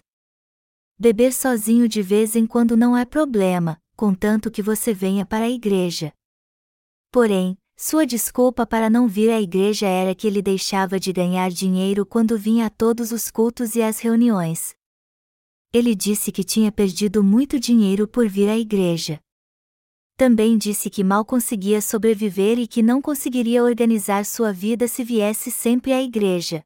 Beber 0.99 1.31
sozinho 1.31 1.87
de 1.87 2.01
vez 2.01 2.35
em 2.35 2.45
quando 2.45 2.75
não 2.75 2.97
é 2.97 3.05
problema, 3.05 3.81
contanto 3.95 4.51
que 4.51 4.61
você 4.61 4.93
venha 4.93 5.25
para 5.25 5.45
a 5.45 5.49
igreja. 5.49 6.11
Porém, 7.09 7.57
sua 7.77 8.05
desculpa 8.05 8.67
para 8.67 8.89
não 8.89 9.07
vir 9.07 9.31
à 9.31 9.39
igreja 9.39 9.87
era 9.87 10.13
que 10.13 10.27
ele 10.27 10.41
deixava 10.41 10.99
de 10.99 11.13
ganhar 11.13 11.49
dinheiro 11.49 12.05
quando 12.05 12.37
vinha 12.37 12.65
a 12.65 12.69
todos 12.69 13.13
os 13.13 13.31
cultos 13.31 13.73
e 13.73 13.81
às 13.81 14.01
reuniões. 14.01 14.75
Ele 15.71 15.95
disse 15.95 16.29
que 16.29 16.43
tinha 16.43 16.73
perdido 16.73 17.23
muito 17.23 17.57
dinheiro 17.57 18.05
por 18.05 18.27
vir 18.27 18.49
à 18.49 18.57
igreja. 18.57 19.21
Também 20.17 20.57
disse 20.57 20.89
que 20.89 21.03
mal 21.03 21.25
conseguia 21.25 21.81
sobreviver 21.81 22.57
e 22.57 22.67
que 22.67 22.81
não 22.81 23.01
conseguiria 23.01 23.63
organizar 23.63 24.25
sua 24.25 24.53
vida 24.53 24.87
se 24.87 25.03
viesse 25.03 25.51
sempre 25.51 25.91
à 25.91 26.01
igreja. 26.01 26.63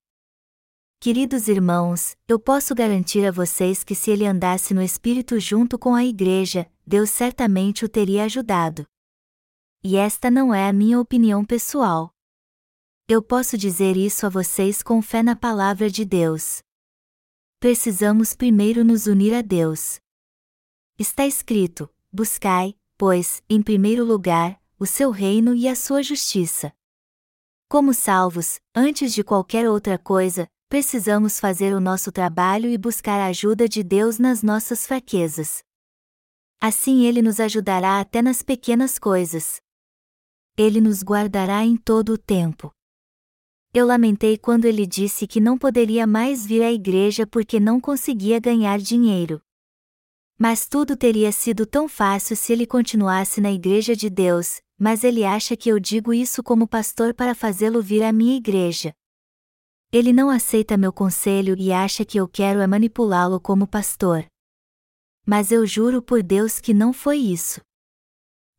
Queridos 1.01 1.47
irmãos, 1.47 2.15
eu 2.27 2.37
posso 2.37 2.75
garantir 2.75 3.25
a 3.25 3.31
vocês 3.31 3.85
que 3.85 3.95
se 3.95 4.11
ele 4.11 4.25
andasse 4.25 4.73
no 4.73 4.81
Espírito 4.81 5.39
junto 5.39 5.79
com 5.79 5.95
a 5.95 6.03
Igreja, 6.03 6.69
Deus 6.85 7.09
certamente 7.09 7.85
o 7.85 7.89
teria 7.89 8.25
ajudado. 8.25 8.85
E 9.81 9.95
esta 9.95 10.29
não 10.29 10.53
é 10.53 10.67
a 10.67 10.73
minha 10.73 10.99
opinião 10.99 11.45
pessoal. 11.45 12.13
Eu 13.07 13.23
posso 13.23 13.57
dizer 13.57 13.95
isso 13.95 14.25
a 14.25 14.29
vocês 14.29 14.83
com 14.83 15.01
fé 15.01 15.23
na 15.23 15.37
palavra 15.37 15.89
de 15.89 16.03
Deus. 16.03 16.61
Precisamos 17.61 18.35
primeiro 18.35 18.83
nos 18.83 19.07
unir 19.07 19.33
a 19.33 19.41
Deus. 19.41 20.01
Está 20.99 21.25
escrito: 21.25 21.89
Buscai, 22.11 22.75
pois, 22.99 23.41
em 23.49 23.61
primeiro 23.61 24.03
lugar, 24.03 24.61
o 24.77 24.85
seu 24.85 25.09
reino 25.09 25.55
e 25.55 25.69
a 25.69 25.73
sua 25.73 26.03
justiça. 26.03 26.73
Como 27.69 27.93
salvos, 27.93 28.59
antes 28.75 29.13
de 29.13 29.23
qualquer 29.23 29.69
outra 29.69 29.97
coisa, 29.97 30.49
precisamos 30.67 31.39
fazer 31.39 31.73
o 31.73 31.79
nosso 31.79 32.11
trabalho 32.11 32.69
e 32.69 32.77
buscar 32.77 33.17
a 33.21 33.27
ajuda 33.27 33.69
de 33.69 33.83
Deus 33.83 34.19
nas 34.19 34.43
nossas 34.43 34.85
fraquezas. 34.85 35.63
Assim 36.59 37.05
Ele 37.05 37.21
nos 37.21 37.39
ajudará 37.39 38.01
até 38.01 38.21
nas 38.21 38.43
pequenas 38.43 38.99
coisas. 38.99 39.61
Ele 40.57 40.81
nos 40.81 41.01
guardará 41.01 41.63
em 41.63 41.77
todo 41.77 42.15
o 42.15 42.17
tempo. 42.17 42.69
Eu 43.73 43.85
lamentei 43.85 44.37
quando 44.37 44.65
ele 44.65 44.85
disse 44.85 45.25
que 45.25 45.39
não 45.39 45.57
poderia 45.57 46.05
mais 46.05 46.45
vir 46.45 46.63
à 46.63 46.71
igreja 46.71 47.25
porque 47.25 47.61
não 47.61 47.79
conseguia 47.79 48.41
ganhar 48.41 48.77
dinheiro. 48.77 49.41
Mas 50.41 50.65
tudo 50.65 50.95
teria 50.95 51.33
sido 51.33 51.65
tão 51.65 51.89
fácil 51.89 52.33
se 52.33 52.53
ele 52.53 52.65
continuasse 52.65 53.41
na 53.41 53.51
igreja 53.51 53.93
de 53.93 54.09
Deus, 54.09 54.61
mas 54.79 55.03
ele 55.03 55.25
acha 55.25 55.57
que 55.57 55.67
eu 55.67 55.77
digo 55.77 56.13
isso 56.13 56.41
como 56.41 56.65
pastor 56.65 57.13
para 57.13 57.35
fazê-lo 57.35 57.81
vir 57.81 58.01
à 58.01 58.13
minha 58.13 58.37
igreja. 58.37 58.93
Ele 59.91 60.13
não 60.13 60.29
aceita 60.29 60.77
meu 60.77 60.93
conselho 60.93 61.57
e 61.59 61.73
acha 61.73 62.05
que 62.05 62.17
eu 62.17 62.25
quero 62.25 62.61
é 62.61 62.67
manipulá-lo 62.67 63.37
como 63.37 63.67
pastor. 63.67 64.25
Mas 65.25 65.51
eu 65.51 65.67
juro 65.67 66.01
por 66.01 66.23
Deus 66.23 66.57
que 66.57 66.73
não 66.73 66.93
foi 66.93 67.17
isso. 67.17 67.59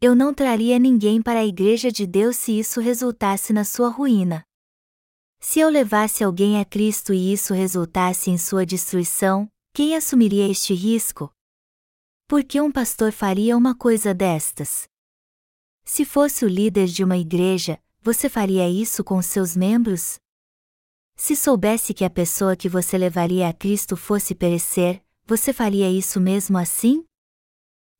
Eu 0.02 0.14
não 0.14 0.34
traria 0.34 0.78
ninguém 0.78 1.22
para 1.22 1.40
a 1.40 1.46
igreja 1.46 1.90
de 1.90 2.06
Deus 2.06 2.36
se 2.36 2.58
isso 2.58 2.78
resultasse 2.80 3.54
na 3.54 3.64
sua 3.64 3.88
ruína. 3.88 4.44
Se 5.40 5.60
eu 5.60 5.70
levasse 5.70 6.22
alguém 6.22 6.60
a 6.60 6.64
Cristo 6.64 7.14
e 7.14 7.32
isso 7.32 7.54
resultasse 7.54 8.30
em 8.30 8.36
sua 8.36 8.66
destruição, 8.66 9.48
quem 9.72 9.96
assumiria 9.96 10.46
este 10.46 10.74
risco? 10.74 11.32
Por 12.30 12.44
que 12.44 12.60
um 12.60 12.70
pastor 12.70 13.10
faria 13.10 13.56
uma 13.56 13.74
coisa 13.74 14.14
destas? 14.14 14.88
Se 15.84 16.04
fosse 16.04 16.44
o 16.44 16.48
líder 16.48 16.86
de 16.86 17.02
uma 17.02 17.16
igreja, 17.16 17.76
você 18.00 18.28
faria 18.28 18.70
isso 18.70 19.02
com 19.02 19.20
seus 19.20 19.56
membros? 19.56 20.16
Se 21.16 21.34
soubesse 21.34 21.92
que 21.92 22.04
a 22.04 22.08
pessoa 22.08 22.54
que 22.54 22.68
você 22.68 22.96
levaria 22.96 23.48
a 23.48 23.52
Cristo 23.52 23.96
fosse 23.96 24.32
perecer, 24.32 25.02
você 25.26 25.52
faria 25.52 25.90
isso 25.90 26.20
mesmo 26.20 26.56
assim? 26.56 27.04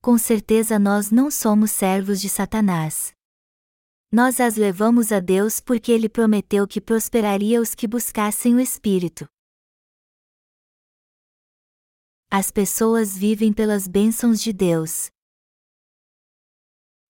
Com 0.01 0.16
certeza 0.16 0.79
nós 0.79 1.11
não 1.11 1.29
somos 1.29 1.73
servos 1.73 2.21
de 2.21 2.29
Satanás. 2.29 3.12
Nós 4.12 4.38
as 4.38 4.55
levamos 4.55 5.11
a 5.11 5.19
Deus 5.19 5.59
porque 5.59 5.90
ele 5.90 6.09
prometeu 6.09 6.69
que 6.69 6.81
prosperaria 6.81 7.61
os 7.61 7.75
que 7.75 7.88
buscassem 7.88 8.55
o 8.55 8.61
Espírito. 8.61 9.29
As 12.33 12.49
pessoas 12.49 13.19
vivem 13.19 13.53
pelas 13.53 13.88
bênçãos 13.88 14.40
de 14.40 14.53
Deus. 14.53 15.11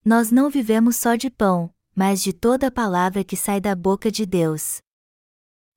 Nós 0.03 0.31
não 0.31 0.49
vivemos 0.49 0.97
só 0.97 1.15
de 1.15 1.29
pão, 1.29 1.71
mas 1.95 2.23
de 2.23 2.33
toda 2.33 2.69
a 2.69 2.71
palavra 2.71 3.23
que 3.23 3.37
sai 3.37 3.61
da 3.61 3.75
boca 3.75 4.11
de 4.11 4.25
Deus. 4.25 4.81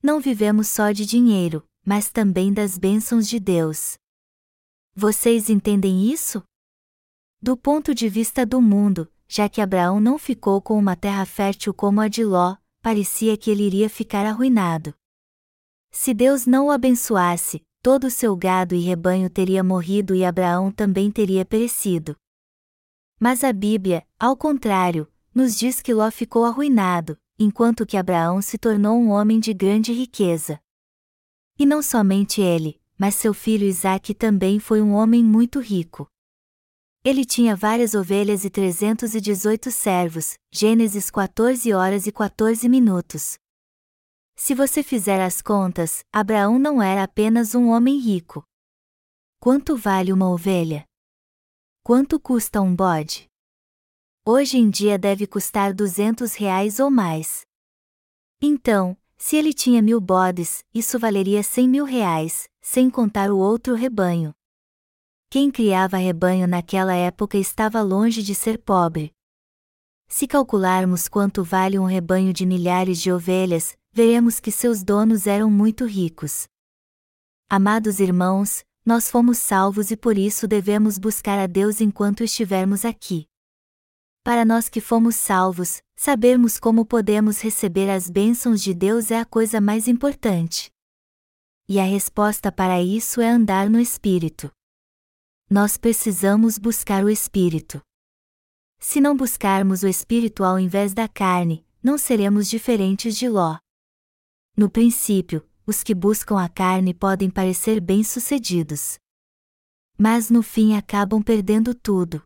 Não 0.02 0.22
vivemos 0.22 0.70
só 0.70 0.94
de 0.94 1.06
dinheiro, 1.06 1.62
mas 1.86 2.10
também 2.10 2.54
das 2.54 2.78
bênçãos 2.78 3.28
de 3.28 3.38
Deus. 3.38 3.98
Vocês 4.96 5.50
entendem 5.50 6.10
isso? 6.10 6.42
Do 7.42 7.58
ponto 7.58 7.94
de 7.94 8.08
vista 8.08 8.46
do 8.46 8.62
mundo, 8.62 9.12
já 9.28 9.50
que 9.50 9.60
Abraão 9.60 10.00
não 10.00 10.18
ficou 10.18 10.62
com 10.62 10.80
uma 10.80 10.96
terra 10.96 11.26
fértil 11.26 11.74
como 11.74 12.00
a 12.00 12.08
de 12.08 12.24
Ló, 12.24 12.56
parecia 12.82 13.36
que 13.36 13.52
ele 13.52 13.64
iria 13.64 13.90
ficar 13.90 14.26
arruinado. 14.26 14.96
Se 15.92 16.14
Deus 16.14 16.46
não 16.46 16.68
o 16.68 16.72
abençoasse, 16.72 17.62
todo 17.84 18.06
o 18.06 18.10
seu 18.10 18.34
gado 18.34 18.74
e 18.74 18.80
rebanho 18.80 19.30
teria 19.30 19.62
morrido 19.62 20.16
e 20.16 20.24
Abraão 20.24 20.72
também 20.72 21.12
teria 21.12 21.44
perecido. 21.44 22.16
Mas 23.20 23.44
a 23.44 23.52
Bíblia, 23.52 24.08
ao 24.18 24.38
contrário, 24.38 25.06
nos 25.36 25.54
diz 25.54 25.82
que 25.82 25.94
Ló 25.94 26.10
ficou 26.10 26.46
arruinado, 26.46 27.18
enquanto 27.38 27.86
que 27.86 27.98
Abraão 27.98 28.42
se 28.42 28.58
tornou 28.58 28.98
um 28.98 29.10
homem 29.10 29.38
de 29.38 29.54
grande 29.54 29.92
riqueza. 29.92 30.62
E 31.60 31.66
não 31.66 31.82
somente 31.82 32.42
ele, 32.42 32.80
mas 32.98 33.16
seu 33.16 33.34
filho 33.34 33.66
Isaque 33.66 34.14
também 34.14 34.60
foi 34.60 34.82
um 34.82 34.94
homem 34.94 35.22
muito 35.22 35.60
rico. 35.60 36.08
Ele 37.04 37.26
tinha 37.26 37.54
várias 37.54 37.94
ovelhas 37.94 38.46
e 38.46 38.50
318 38.50 39.70
servos, 39.72 40.36
Gênesis 40.50 41.12
14 41.12 41.74
horas 41.74 42.08
e 42.08 42.14
14 42.14 42.70
minutos. 42.70 43.38
Se 44.36 44.56
você 44.56 44.84
fizer 44.84 45.22
as 45.22 45.42
contas, 45.42 46.04
Abraão 46.12 46.58
não 46.58 46.82
era 46.82 47.04
apenas 47.04 47.56
um 47.56 47.70
homem 47.70 48.00
rico. 48.00 48.44
Quanto 49.40 49.78
vale 49.78 50.12
uma 50.12 50.30
ovelha? 50.30 50.86
Quanto 51.84 52.20
custa 52.20 52.62
um 52.62 52.76
bode? 52.76 53.30
Hoje 54.26 54.58
em 54.58 54.70
dia 54.70 54.98
deve 54.98 55.28
custar 55.28 55.74
200 55.74 56.34
reais 56.36 56.80
ou 56.80 56.90
mais. 56.90 57.46
Então, 58.42 58.98
se 59.18 59.36
ele 59.36 59.54
tinha 59.54 59.82
mil 59.82 60.02
bodes, 60.02 60.64
isso 60.74 60.98
valeria 60.98 61.44
100 61.44 61.68
mil 61.68 61.86
reais, 61.86 62.50
sem 62.62 62.90
contar 62.90 63.32
o 63.32 63.38
outro 63.38 63.76
rebanho. 63.76 64.34
Quem 65.30 65.50
criava 65.52 65.98
rebanho 65.98 66.48
naquela 66.48 66.94
época 66.94 67.38
estava 67.38 67.82
longe 67.82 68.22
de 68.22 68.36
ser 68.36 68.58
pobre. 68.58 69.12
Se 70.08 70.28
calcularmos 70.28 71.08
quanto 71.08 71.44
vale 71.44 71.80
um 71.80 71.86
rebanho 71.86 72.32
de 72.32 72.46
milhares 72.46 73.02
de 73.02 73.12
ovelhas, 73.12 73.76
veremos 73.94 74.40
que 74.40 74.52
seus 74.52 74.84
donos 74.84 75.28
eram 75.28 75.52
muito 75.52 75.86
ricos. 75.86 76.48
Amados 77.48 78.00
irmãos, 78.00 78.66
nós 78.84 79.10
fomos 79.10 79.38
salvos 79.38 79.92
e 79.92 79.96
por 79.96 80.18
isso 80.18 80.48
devemos 80.48 80.98
buscar 80.98 81.38
a 81.38 81.46
Deus 81.46 81.80
enquanto 81.80 82.24
estivermos 82.24 82.84
aqui. 82.84 83.28
Para 84.24 84.44
nós 84.44 84.68
que 84.68 84.82
fomos 84.82 85.16
salvos, 85.16 85.82
sabermos 85.96 86.60
como 86.60 86.86
podemos 86.86 87.40
receber 87.40 87.90
as 87.90 88.10
bênçãos 88.10 88.64
de 88.64 88.74
Deus 88.74 89.12
é 89.12 89.20
a 89.20 89.26
coisa 89.26 89.62
mais 89.62 89.88
importante. 89.88 90.72
E 91.70 91.80
a 91.80 91.84
resposta 91.84 92.52
para 92.52 92.82
isso 92.82 93.22
é 93.22 93.30
andar 93.30 93.70
no 93.70 93.80
Espírito. 93.80 94.52
Nós 95.50 95.78
precisamos 95.78 96.58
buscar 96.58 97.04
o 97.06 97.10
Espírito. 97.10 97.80
Se 98.80 99.00
não 99.00 99.16
buscarmos 99.16 99.84
o 99.84 99.88
Espírito 99.88 100.44
ao 100.44 100.60
invés 100.60 100.94
da 100.94 101.08
carne, 101.08 101.66
não 101.82 101.98
seremos 101.98 102.50
diferentes 102.50 103.16
de 103.16 103.30
Ló. 103.30 103.58
No 104.56 104.70
princípio, 104.70 105.44
os 105.66 105.82
que 105.82 105.96
buscam 105.96 106.40
a 106.40 106.48
carne 106.48 106.94
podem 106.94 107.28
parecer 107.28 107.82
bem-sucedidos. 107.82 109.00
Mas 109.98 110.30
no 110.30 110.44
fim 110.44 110.76
acabam 110.76 111.24
perdendo 111.24 111.74
tudo. 111.74 112.22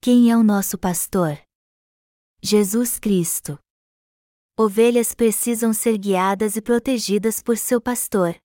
Quem 0.00 0.30
é 0.30 0.36
o 0.36 0.44
nosso 0.44 0.78
pastor? 0.78 1.40
Jesus 2.40 3.00
Cristo. 3.00 3.58
Ovelhas 4.56 5.12
precisam 5.12 5.72
ser 5.72 5.98
guiadas 5.98 6.54
e 6.54 6.62
protegidas 6.62 7.42
por 7.42 7.58
seu 7.58 7.80
pastor. 7.80 8.36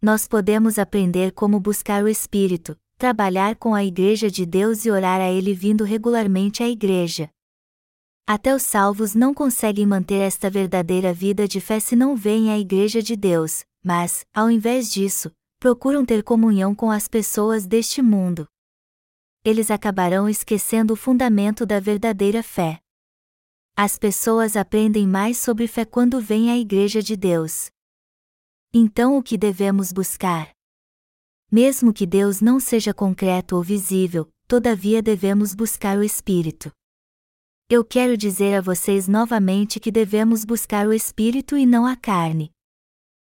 Nós 0.00 0.28
podemos 0.28 0.78
aprender 0.78 1.32
como 1.32 1.58
buscar 1.58 2.04
o 2.04 2.08
Espírito, 2.08 2.78
trabalhar 2.96 3.56
com 3.56 3.74
a 3.74 3.84
Igreja 3.84 4.30
de 4.30 4.46
Deus 4.46 4.84
e 4.84 4.90
orar 4.92 5.20
a 5.20 5.28
Ele 5.28 5.52
vindo 5.52 5.82
regularmente 5.82 6.62
à 6.62 6.68
Igreja. 6.68 7.28
Até 8.30 8.54
os 8.54 8.62
salvos 8.62 9.14
não 9.14 9.32
conseguem 9.32 9.86
manter 9.86 10.20
esta 10.20 10.50
verdadeira 10.50 11.14
vida 11.14 11.48
de 11.48 11.62
fé 11.62 11.80
se 11.80 11.96
não 11.96 12.14
veem 12.14 12.50
a 12.50 12.58
Igreja 12.58 13.02
de 13.02 13.16
Deus, 13.16 13.64
mas, 13.82 14.26
ao 14.34 14.50
invés 14.50 14.92
disso, 14.92 15.32
procuram 15.58 16.04
ter 16.04 16.22
comunhão 16.22 16.74
com 16.74 16.90
as 16.90 17.08
pessoas 17.08 17.66
deste 17.66 18.02
mundo. 18.02 18.46
Eles 19.42 19.70
acabarão 19.70 20.28
esquecendo 20.28 20.92
o 20.92 20.96
fundamento 20.96 21.64
da 21.64 21.80
verdadeira 21.80 22.42
fé. 22.42 22.78
As 23.74 23.98
pessoas 23.98 24.56
aprendem 24.56 25.08
mais 25.08 25.38
sobre 25.38 25.66
fé 25.66 25.86
quando 25.86 26.20
vêm 26.20 26.50
à 26.50 26.58
Igreja 26.58 27.00
de 27.02 27.16
Deus. 27.16 27.70
Então 28.74 29.16
o 29.16 29.22
que 29.22 29.38
devemos 29.38 29.90
buscar? 29.90 30.50
Mesmo 31.50 31.94
que 31.94 32.04
Deus 32.04 32.42
não 32.42 32.60
seja 32.60 32.92
concreto 32.92 33.56
ou 33.56 33.62
visível, 33.62 34.28
todavia 34.46 35.00
devemos 35.00 35.54
buscar 35.54 35.96
o 35.96 36.02
Espírito. 36.02 36.70
Eu 37.70 37.84
quero 37.84 38.16
dizer 38.16 38.54
a 38.54 38.62
vocês 38.62 39.06
novamente 39.06 39.78
que 39.78 39.90
devemos 39.90 40.42
buscar 40.42 40.88
o 40.88 40.92
Espírito 40.92 41.54
e 41.54 41.66
não 41.66 41.84
a 41.84 41.94
carne. 41.94 42.50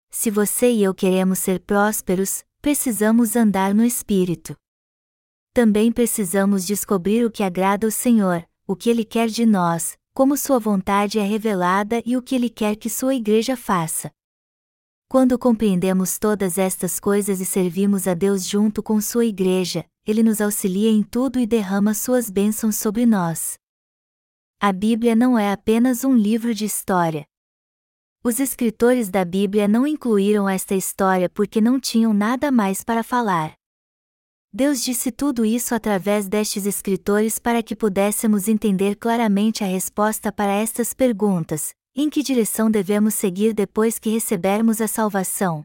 Se 0.08 0.30
você 0.30 0.70
e 0.70 0.84
eu 0.84 0.94
queremos 0.94 1.40
ser 1.40 1.58
prósperos, 1.58 2.44
precisamos 2.62 3.34
andar 3.34 3.74
no 3.74 3.84
Espírito. 3.84 4.54
Também 5.52 5.90
precisamos 5.90 6.64
descobrir 6.64 7.24
o 7.24 7.30
que 7.30 7.42
agrada 7.42 7.88
ao 7.88 7.90
Senhor, 7.90 8.46
o 8.68 8.76
que 8.76 8.88
Ele 8.88 9.04
quer 9.04 9.26
de 9.26 9.44
nós, 9.44 9.98
como 10.14 10.36
Sua 10.36 10.60
vontade 10.60 11.18
é 11.18 11.24
revelada 11.24 12.00
e 12.06 12.16
o 12.16 12.22
que 12.22 12.36
Ele 12.36 12.48
quer 12.48 12.76
que 12.76 12.88
Sua 12.88 13.16
igreja 13.16 13.56
faça. 13.56 14.12
Quando 15.08 15.36
compreendemos 15.36 16.20
todas 16.20 16.56
estas 16.56 17.00
coisas 17.00 17.40
e 17.40 17.44
servimos 17.44 18.06
a 18.06 18.14
Deus 18.14 18.46
junto 18.46 18.80
com 18.80 19.00
Sua 19.00 19.24
Igreja, 19.24 19.84
Ele 20.06 20.22
nos 20.22 20.40
auxilia 20.40 20.88
em 20.88 21.02
tudo 21.02 21.40
e 21.40 21.46
derrama 21.48 21.94
Suas 21.94 22.30
bênçãos 22.30 22.76
sobre 22.76 23.04
nós. 23.04 23.59
A 24.62 24.74
Bíblia 24.74 25.16
não 25.16 25.38
é 25.38 25.52
apenas 25.52 26.04
um 26.04 26.14
livro 26.14 26.54
de 26.54 26.66
história. 26.66 27.26
Os 28.22 28.38
escritores 28.38 29.08
da 29.08 29.24
Bíblia 29.24 29.66
não 29.66 29.86
incluíram 29.86 30.46
esta 30.46 30.74
história 30.74 31.30
porque 31.30 31.62
não 31.62 31.80
tinham 31.80 32.12
nada 32.12 32.52
mais 32.52 32.84
para 32.84 33.02
falar. 33.02 33.54
Deus 34.52 34.84
disse 34.84 35.10
tudo 35.10 35.46
isso 35.46 35.74
através 35.74 36.28
destes 36.28 36.66
escritores 36.66 37.38
para 37.38 37.62
que 37.62 37.74
pudéssemos 37.74 38.48
entender 38.48 38.96
claramente 38.96 39.64
a 39.64 39.66
resposta 39.66 40.30
para 40.30 40.52
estas 40.52 40.92
perguntas, 40.92 41.72
em 41.96 42.10
que 42.10 42.22
direção 42.22 42.70
devemos 42.70 43.14
seguir 43.14 43.54
depois 43.54 43.98
que 43.98 44.10
recebermos 44.10 44.82
a 44.82 44.86
salvação? 44.86 45.64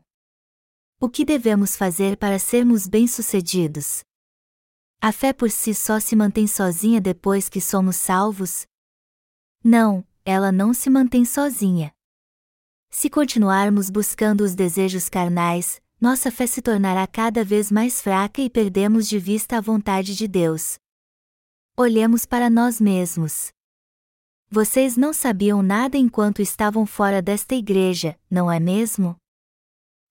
O 1.02 1.10
que 1.10 1.26
devemos 1.26 1.76
fazer 1.76 2.16
para 2.16 2.40
sermos 2.40 2.88
bem-sucedidos? 2.88 4.06
A 5.02 5.12
fé 5.12 5.34
por 5.34 5.52
si 5.52 5.74
só 5.74 6.00
se 6.00 6.16
mantém 6.16 6.48
sozinha 6.48 7.02
depois 7.02 7.50
que 7.50 7.60
somos 7.60 7.98
salvos? 7.98 8.66
Não, 9.68 10.06
ela 10.24 10.52
não 10.52 10.76
se 10.76 10.92
mantém 10.92 11.26
sozinha. 11.26 11.92
Se 12.92 13.10
continuarmos 13.10 13.90
buscando 13.90 14.42
os 14.42 14.54
desejos 14.54 15.10
carnais, 15.10 15.82
nossa 16.00 16.30
fé 16.30 16.46
se 16.46 16.62
tornará 16.62 17.08
cada 17.08 17.44
vez 17.44 17.72
mais 17.72 18.00
fraca 18.00 18.44
e 18.44 18.48
perdemos 18.48 19.10
de 19.10 19.18
vista 19.18 19.58
a 19.58 19.62
vontade 19.62 20.16
de 20.16 20.28
Deus. 20.28 20.78
Olhemos 21.76 22.28
para 22.28 22.48
nós 22.48 22.80
mesmos. 22.80 23.52
Vocês 24.52 24.96
não 24.96 25.12
sabiam 25.12 25.64
nada 25.64 25.98
enquanto 25.98 26.44
estavam 26.44 26.86
fora 26.86 27.20
desta 27.20 27.56
igreja, 27.56 28.16
não 28.30 28.52
é 28.52 28.60
mesmo? 28.60 29.16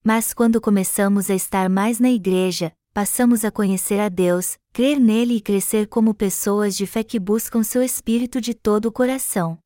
Mas 0.02 0.34
quando 0.34 0.60
começamos 0.60 1.30
a 1.30 1.34
estar 1.36 1.70
mais 1.70 2.00
na 2.00 2.10
igreja, 2.10 2.72
passamos 2.94 3.44
a 3.44 3.50
conhecer 3.50 3.98
a 3.98 4.08
Deus, 4.08 4.56
crer 4.72 5.00
nele 5.00 5.34
e 5.34 5.40
crescer 5.40 5.88
como 5.88 6.14
pessoas 6.14 6.76
de 6.76 6.86
fé 6.86 7.02
que 7.02 7.18
buscam 7.18 7.64
seu 7.64 7.82
espírito 7.82 8.40
de 8.40 8.54
todo 8.54 8.86
o 8.86 8.92
coração. 8.92 9.58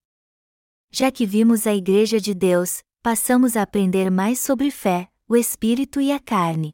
Já 0.90 1.10
que 1.10 1.26
vimos 1.26 1.66
a 1.66 1.74
igreja 1.74 2.18
de 2.18 2.32
Deus, 2.32 2.82
passamos 3.02 3.54
a 3.54 3.62
aprender 3.62 4.10
mais 4.10 4.40
sobre 4.40 4.70
fé, 4.70 5.10
o 5.28 5.36
espírito 5.36 6.00
e 6.00 6.10
a 6.10 6.18
carne. 6.18 6.72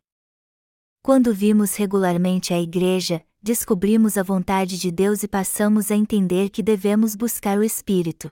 Quando 1.02 1.34
vimos 1.34 1.74
regularmente 1.74 2.54
a 2.54 2.60
igreja, 2.60 3.20
descobrimos 3.42 4.16
a 4.16 4.22
vontade 4.22 4.78
de 4.78 4.92
Deus 4.92 5.24
e 5.24 5.28
passamos 5.28 5.90
a 5.90 5.96
entender 5.96 6.50
que 6.50 6.62
devemos 6.62 7.16
buscar 7.16 7.58
o 7.58 7.64
Espírito. 7.64 8.30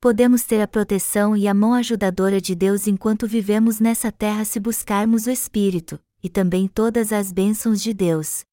Podemos 0.00 0.44
ter 0.44 0.62
a 0.62 0.68
proteção 0.68 1.36
e 1.36 1.48
a 1.48 1.52
mão 1.52 1.74
ajudadora 1.74 2.40
de 2.40 2.54
Deus 2.54 2.86
enquanto 2.86 3.26
vivemos 3.26 3.80
nessa 3.80 4.12
terra 4.12 4.44
se 4.44 4.58
buscarmos 4.60 5.26
o 5.26 5.30
Espírito, 5.30 6.00
e 6.22 6.28
também 6.30 6.66
todas 6.66 7.12
as 7.12 7.32
bênçãos 7.32 7.82
de 7.82 7.92
Deus. 7.92 8.44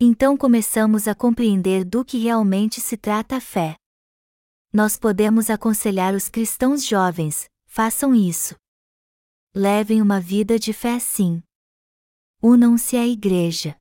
Então 0.00 0.36
começamos 0.36 1.06
a 1.06 1.14
compreender 1.14 1.84
do 1.84 2.04
que 2.04 2.18
realmente 2.18 2.80
se 2.80 2.96
trata 2.96 3.36
a 3.36 3.40
fé. 3.40 3.76
Nós 4.72 4.96
podemos 4.96 5.50
aconselhar 5.50 6.14
os 6.14 6.28
cristãos 6.28 6.84
jovens: 6.84 7.48
façam 7.66 8.14
isso. 8.14 8.56
Levem 9.54 10.02
uma 10.02 10.20
vida 10.20 10.58
de 10.58 10.72
fé 10.72 10.94
assim. 10.94 11.42
Unam-se 12.42 12.96
à 12.96 13.06
igreja 13.06 13.76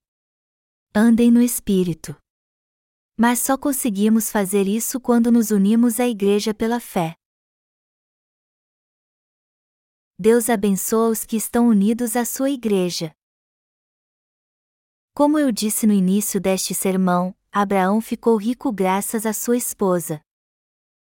andem 0.96 1.32
no 1.32 1.42
Espírito. 1.42 2.16
Mas 3.18 3.40
só 3.40 3.58
conseguimos 3.58 4.30
fazer 4.30 4.68
isso 4.68 5.00
quando 5.00 5.32
nos 5.32 5.50
unimos 5.50 6.00
à 6.00 6.08
Igreja 6.08 6.54
pela 6.54 6.80
fé. 6.80 7.16
Deus 10.18 10.48
abençoa 10.48 11.10
os 11.10 11.26
que 11.26 11.36
estão 11.36 11.68
unidos 11.68 12.16
à 12.16 12.24
sua 12.24 12.52
Igreja. 12.52 13.16
Como 15.16 15.40
eu 15.40 15.52
disse 15.52 15.88
no 15.88 15.94
início 15.94 16.40
deste 16.40 16.76
sermão, 16.76 17.36
Abraão 17.52 18.00
ficou 18.00 18.38
rico 18.38 18.72
graças 18.72 19.26
à 19.26 19.34
sua 19.34 19.58
esposa. 19.58 20.22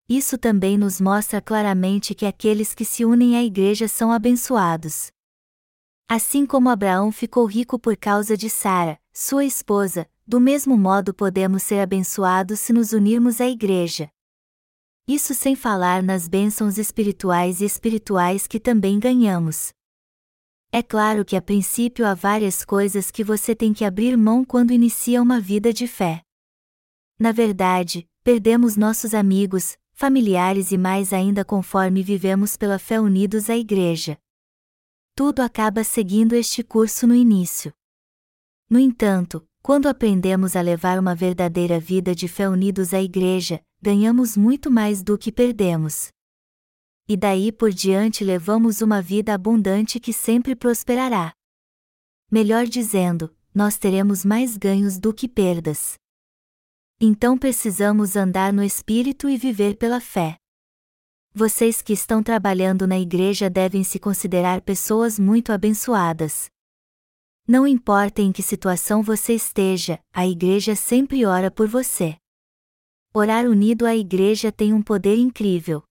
Isso 0.09 0.39
também 0.39 0.79
nos 0.79 1.03
mostra 1.03 1.41
claramente 1.41 2.15
que 2.15 2.25
aqueles 2.25 2.75
que 2.75 2.85
se 2.85 3.05
unem 3.05 3.37
à 3.37 3.45
Igreja 3.45 3.89
são 3.89 4.11
abençoados. 4.11 5.11
Assim 6.09 6.47
como 6.47 6.71
Abraão 6.71 7.13
ficou 7.13 7.45
rico 7.45 7.79
por 7.79 7.97
causa 7.99 8.39
de 8.39 8.49
Sara, 8.49 8.99
sua 9.13 9.45
esposa, 9.45 10.09
do 10.27 10.41
mesmo 10.41 10.79
modo 10.79 11.13
podemos 11.13 11.63
ser 11.63 11.81
abençoados 11.81 12.59
se 12.59 12.73
nos 12.73 12.95
unirmos 12.95 13.39
à 13.39 13.47
Igreja. 13.47 14.11
Isso 15.07 15.35
sem 15.35 15.55
falar 15.55 16.03
nas 16.03 16.27
bênçãos 16.27 16.79
espirituais 16.79 17.61
e 17.61 17.67
espirituais 17.67 18.47
que 18.47 18.59
também 18.59 18.99
ganhamos. 18.99 19.73
É 20.73 20.83
claro 20.83 21.27
que 21.27 21.37
a 21.37 21.43
princípio 21.43 22.07
há 22.07 22.15
várias 22.15 22.65
coisas 22.65 23.11
que 23.11 23.23
você 23.23 23.55
tem 23.55 23.75
que 23.75 23.85
abrir 23.85 24.17
mão 24.17 24.45
quando 24.45 24.73
inicia 24.73 25.21
uma 25.21 25.39
vida 25.39 25.75
de 25.75 25.87
fé. 25.87 26.23
Na 27.19 27.33
verdade, 27.33 28.09
perdemos 28.23 28.77
nossos 28.77 29.13
amigos, 29.13 29.77
familiares 29.93 30.73
e 30.73 30.79
mais 30.79 31.13
ainda 31.13 31.45
conforme 31.45 32.03
vivemos 32.03 32.57
pela 32.57 32.79
fé 32.79 32.99
unidos 32.99 33.51
à 33.51 33.57
Igreja. 33.57 34.19
Tudo 35.15 35.43
acaba 35.43 35.85
seguindo 35.85 36.33
este 36.33 36.65
curso 36.65 37.07
no 37.07 37.15
início. 37.15 37.73
No 38.69 38.79
entanto, 38.79 39.47
quando 39.63 39.87
aprendemos 39.87 40.57
a 40.57 40.61
levar 40.61 40.99
uma 40.99 41.15
verdadeira 41.15 41.79
vida 41.79 42.15
de 42.15 42.27
fé 42.27 42.49
unidos 42.49 42.93
à 42.93 43.01
Igreja, 43.01 43.63
ganhamos 43.85 44.35
muito 44.35 44.71
mais 44.71 45.03
do 45.03 45.19
que 45.19 45.31
perdemos. 45.31 46.09
E 47.07 47.19
daí 47.19 47.53
por 47.53 47.71
diante 47.71 48.25
levamos 48.25 48.81
uma 48.81 49.03
vida 49.03 49.35
abundante 49.35 50.01
que 50.01 50.11
sempre 50.11 50.57
prosperará. 50.57 51.35
Melhor 52.31 52.65
dizendo, 52.65 53.37
nós 53.55 53.77
teremos 53.77 54.25
mais 54.25 54.57
ganhos 54.57 54.99
do 54.99 55.13
que 55.13 55.29
perdas. 55.29 55.97
Então 56.99 57.37
precisamos 57.37 58.17
andar 58.17 58.55
no 58.55 58.63
Espírito 58.63 59.29
e 59.29 59.37
viver 59.37 59.77
pela 59.77 60.01
fé. 60.01 60.39
Vocês 61.35 61.83
que 61.83 61.93
estão 61.93 62.23
trabalhando 62.23 62.87
na 62.87 62.99
igreja 62.99 63.51
devem 63.51 63.85
se 63.85 63.99
considerar 63.99 64.63
pessoas 64.63 65.19
muito 65.19 65.53
abençoadas. 65.53 66.47
Não 67.47 67.67
importa 67.67 68.23
em 68.23 68.33
que 68.33 68.43
situação 68.43 69.03
você 69.03 69.35
esteja, 69.35 70.01
a 70.11 70.27
igreja 70.27 70.75
sempre 70.75 71.27
ora 71.27 71.51
por 71.51 71.69
você. 71.69 72.17
Orar 73.17 73.47
unido 73.47 73.87
à 73.87 73.95
igreja 73.95 74.51
tem 74.51 74.73
um 74.73 74.83
poder 74.83 75.17
incrível. 75.17 75.85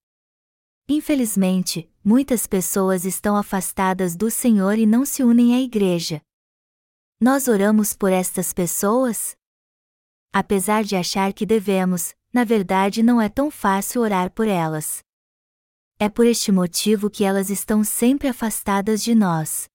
Infelizmente, 0.89 1.89
muitas 2.03 2.45
pessoas 2.45 3.05
estão 3.05 3.38
afastadas 3.38 4.13
do 4.13 4.29
Senhor 4.29 4.77
e 4.77 4.86
não 4.86 5.05
se 5.05 5.23
unem 5.23 5.55
à 5.55 5.62
igreja. 5.62 6.21
Nós 7.21 7.47
oramos 7.47 7.93
por 7.95 8.12
estas 8.12 8.51
pessoas? 8.51 9.38
Apesar 10.33 10.83
de 10.83 10.97
achar 10.97 11.31
que 11.31 11.45
devemos, 11.45 12.13
na 12.33 12.43
verdade 12.43 13.01
não 13.01 13.21
é 13.21 13.29
tão 13.29 13.49
fácil 13.49 14.01
orar 14.01 14.29
por 14.29 14.45
elas. 14.45 14.99
É 15.97 16.09
por 16.09 16.25
este 16.25 16.51
motivo 16.51 17.09
que 17.09 17.23
elas 17.23 17.49
estão 17.49 17.86
sempre 17.86 18.27
afastadas 18.27 19.01
de 19.01 19.15
nós. 19.15 19.69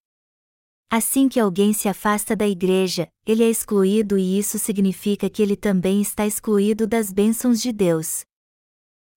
Assim 0.90 1.28
que 1.28 1.38
alguém 1.38 1.74
se 1.74 1.86
afasta 1.86 2.34
da 2.34 2.48
igreja, 2.48 3.10
ele 3.26 3.44
é 3.44 3.50
excluído 3.50 4.16
e 4.16 4.38
isso 4.38 4.58
significa 4.58 5.28
que 5.28 5.42
ele 5.42 5.54
também 5.54 6.00
está 6.00 6.26
excluído 6.26 6.86
das 6.86 7.12
bênçãos 7.12 7.60
de 7.60 7.72
Deus. 7.72 8.24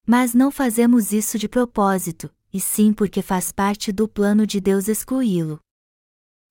Mas 0.06 0.34
não 0.34 0.52
fazemos 0.52 1.14
isso 1.14 1.38
de 1.38 1.48
propósito, 1.48 2.30
e 2.54 2.60
sim 2.60 2.92
porque 2.92 3.22
faz 3.22 3.54
parte 3.54 3.94
do 3.94 4.06
plano 4.06 4.46
de 4.46 4.60
Deus 4.60 4.90
excluí-lo. 4.90 5.62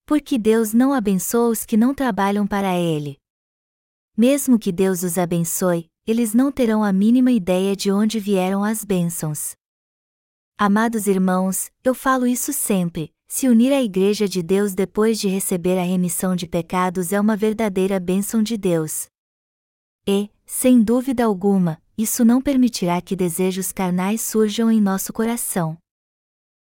Porque 0.06 0.38
Deus 0.38 0.72
não 0.72 0.94
abençoa 0.94 1.50
os 1.50 1.66
que 1.66 1.76
não 1.76 1.94
trabalham 1.94 2.46
para 2.46 2.78
Ele. 2.78 3.18
Mesmo 4.16 4.58
que 4.58 4.72
Deus 4.72 5.02
os 5.02 5.18
abençoe, 5.18 5.90
eles 6.06 6.32
não 6.32 6.50
terão 6.50 6.82
a 6.82 6.92
mínima 6.94 7.30
ideia 7.30 7.76
de 7.76 7.92
onde 7.92 8.18
vieram 8.18 8.64
as 8.64 8.86
bênçãos. 8.86 9.52
Amados 10.56 11.06
irmãos, 11.06 11.70
eu 11.84 11.94
falo 11.94 12.26
isso 12.26 12.52
sempre, 12.52 13.12
se 13.32 13.48
unir 13.48 13.72
à 13.72 13.80
Igreja 13.80 14.28
de 14.28 14.42
Deus 14.42 14.74
depois 14.74 15.16
de 15.20 15.28
receber 15.28 15.78
a 15.78 15.84
remissão 15.84 16.34
de 16.34 16.48
pecados 16.48 17.12
é 17.12 17.20
uma 17.20 17.36
verdadeira 17.36 18.00
bênção 18.00 18.42
de 18.42 18.56
Deus. 18.56 19.06
E, 20.04 20.28
sem 20.44 20.82
dúvida 20.82 21.24
alguma, 21.24 21.80
isso 21.96 22.24
não 22.24 22.42
permitirá 22.42 23.00
que 23.00 23.14
desejos 23.14 23.70
carnais 23.70 24.20
surjam 24.20 24.68
em 24.68 24.80
nosso 24.80 25.12
coração. 25.12 25.78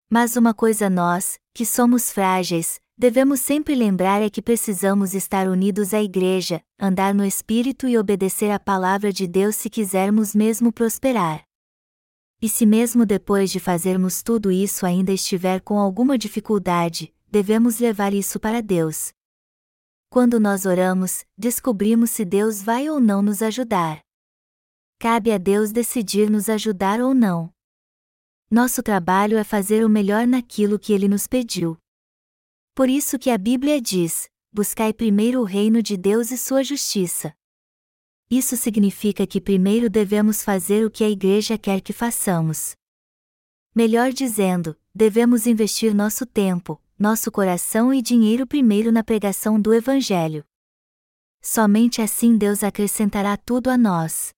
Mas 0.09 0.37
uma 0.37 0.55
coisa 0.55 0.89
nós, 0.89 1.37
que 1.53 1.67
somos 1.67 2.13
frágeis, 2.13 2.81
devemos 2.97 3.41
sempre 3.41 3.75
lembrar 3.75 4.23
é 4.23 4.31
que 4.31 4.41
precisamos 4.41 5.15
estar 5.15 5.49
unidos 5.49 5.93
à 5.93 6.01
Igreja, 6.01 6.63
andar 6.79 7.13
no 7.13 7.25
Espírito 7.25 7.89
e 7.89 7.99
obedecer 7.99 8.53
à 8.53 8.61
palavra 8.61 9.13
de 9.13 9.27
Deus 9.27 9.57
se 9.57 9.69
quisermos 9.69 10.33
mesmo 10.33 10.73
prosperar. 10.73 11.43
E 12.43 12.49
se 12.49 12.67
mesmo 12.67 13.07
depois 13.07 13.53
de 13.53 13.61
fazermos 13.61 14.21
tudo 14.21 14.51
isso 14.51 14.85
ainda 14.85 15.13
estiver 15.13 15.61
com 15.61 15.79
alguma 15.79 16.19
dificuldade, 16.19 17.15
devemos 17.31 17.79
levar 17.79 18.13
isso 18.13 18.41
para 18.41 18.61
Deus. 18.61 19.13
Quando 20.11 20.41
nós 20.41 20.67
oramos, 20.67 21.25
descobrimos 21.39 22.11
se 22.11 22.25
Deus 22.25 22.61
vai 22.61 22.91
ou 22.91 22.99
não 22.99 23.23
nos 23.23 23.43
ajudar. 23.43 24.01
Cabe 24.99 25.31
a 25.31 25.39
Deus 25.39 25.71
decidir 25.71 26.29
nos 26.29 26.49
ajudar 26.49 27.01
ou 27.01 27.15
não. 27.15 27.49
Nosso 28.51 28.83
trabalho 28.83 29.39
é 29.39 29.45
fazer 29.45 29.85
o 29.85 29.89
melhor 29.89 30.27
naquilo 30.27 30.81
que 30.81 30.93
Ele 30.93 31.07
nos 31.07 31.29
pediu. 31.29 31.79
Por 32.75 32.89
isso 32.89 33.21
que 33.21 33.31
a 33.31 33.39
Bíblia 33.39 33.81
diz: 33.81 34.29
buscai 34.53 34.93
primeiro 34.93 35.41
o 35.41 35.45
reino 35.45 35.81
de 35.81 35.97
Deus 35.97 36.33
e 36.33 36.37
sua 36.37 36.65
justiça. 36.65 37.33
Isso 38.33 38.57
significa 38.57 39.27
que 39.27 39.43
primeiro 39.43 39.91
devemos 39.91 40.43
fazer 40.43 40.87
o 40.87 40.91
que 40.91 41.05
a 41.05 41.11
Igreja 41.11 41.59
quer 41.59 41.83
que 41.83 41.93
façamos. 41.93 42.75
Melhor 43.75 44.11
dizendo, 44.11 44.75
devemos 44.95 45.47
investir 45.47 45.95
nosso 45.95 46.25
tempo, 46.25 46.81
nosso 46.99 47.31
coração 47.31 47.93
e 47.93 48.01
dinheiro 48.01 48.47
primeiro 48.47 48.91
na 48.91 49.05
pregação 49.05 49.61
do 49.61 49.75
Evangelho. 49.75 50.47
Somente 51.43 52.01
assim 52.01 52.39
Deus 52.39 52.65
acrescentará 52.65 53.37
tudo 53.37 53.69
a 53.69 53.77
nós. 53.77 54.33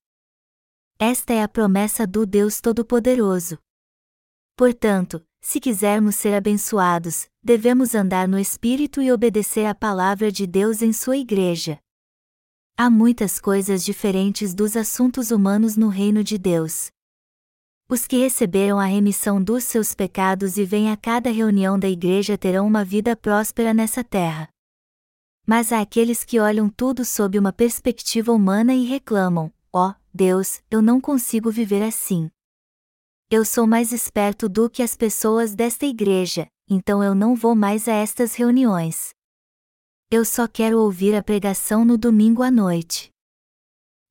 Esta 0.99 1.33
é 1.33 1.41
a 1.41 1.49
promessa 1.49 2.05
do 2.05 2.27
Deus 2.27 2.61
Todo-Poderoso. 2.61 3.61
Portanto, 4.57 5.25
se 5.41 5.61
quisermos 5.61 6.17
ser 6.17 6.35
abençoados, 6.35 7.29
devemos 7.41 7.95
andar 7.95 8.27
no 8.27 8.41
Espírito 8.41 9.01
e 9.01 9.13
obedecer 9.13 9.67
à 9.67 9.75
palavra 9.75 10.33
de 10.33 10.49
Deus 10.49 10.83
em 10.83 10.93
sua 10.93 11.17
igreja. 11.17 11.79
Há 12.77 12.91
muitas 12.91 13.39
coisas 13.39 13.85
diferentes 13.85 14.53
dos 14.53 14.77
assuntos 14.77 15.31
humanos 15.31 15.77
no 15.77 15.87
reino 15.87 16.25
de 16.25 16.37
Deus. 16.37 16.91
Os 17.89 18.05
que 18.05 18.17
receberam 18.17 18.81
a 18.81 18.85
remissão 18.85 19.41
dos 19.41 19.63
seus 19.63 19.95
pecados 19.95 20.57
e 20.57 20.65
vêm 20.65 20.91
a 20.91 20.97
cada 20.97 21.31
reunião 21.31 21.79
da 21.79 21.89
igreja 21.89 22.37
terão 22.37 22.67
uma 22.67 22.85
vida 22.85 23.15
próspera 23.15 23.73
nessa 23.73 24.03
terra. 24.03 24.49
Mas 25.47 25.71
há 25.71 25.81
aqueles 25.81 26.25
que 26.25 26.41
olham 26.41 26.69
tudo 26.69 27.05
sob 27.05 27.39
uma 27.39 27.53
perspectiva 27.53 28.33
humana 28.33 28.75
e 28.75 28.85
reclamam: 28.85 29.53
ó, 29.73 29.91
oh, 29.91 29.95
Deus, 30.13 30.61
eu 30.69 30.83
não 30.83 31.01
consigo 31.01 31.53
viver 31.53 31.83
assim. 31.83 32.29
Eu 33.31 33.45
sou 33.45 33.69
mais 33.69 33.93
esperto 33.93 34.49
do 34.49 34.69
que 34.69 34.83
as 34.83 34.97
pessoas 34.97 35.55
desta 35.55 35.87
igreja, 35.87 36.49
então 36.69 37.05
eu 37.05 37.15
não 37.15 37.37
vou 37.37 37.55
mais 37.55 37.87
a 37.87 37.93
estas 37.93 38.35
reuniões. 38.35 39.14
Eu 40.11 40.25
só 40.25 40.47
quero 40.47 40.79
ouvir 40.79 41.15
a 41.15 41.23
pregação 41.23 41.85
no 41.85 41.99
domingo 41.99 42.43
à 42.43 42.51
noite. 42.51 43.11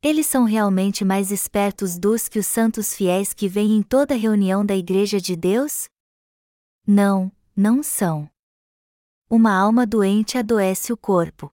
Eles 0.01 0.27
são 0.27 0.43
realmente 0.43 1.05
mais 1.05 1.31
espertos 1.31 1.97
dos 1.97 2.27
que 2.27 2.37
os 2.37 2.45
santos 2.45 2.93
fiéis 2.93 3.33
que 3.33 3.47
vêm 3.47 3.71
em 3.71 3.81
toda 3.81 4.15
reunião 4.15 4.65
da 4.65 4.75
Igreja 4.75 5.21
de 5.21 5.35
Deus? 5.35 5.87
Não, 6.85 7.31
não 7.55 7.81
são. 7.81 8.29
Uma 9.29 9.57
alma 9.57 9.87
doente 9.87 10.37
adoece 10.37 10.91
o 10.91 10.97
corpo. 10.97 11.49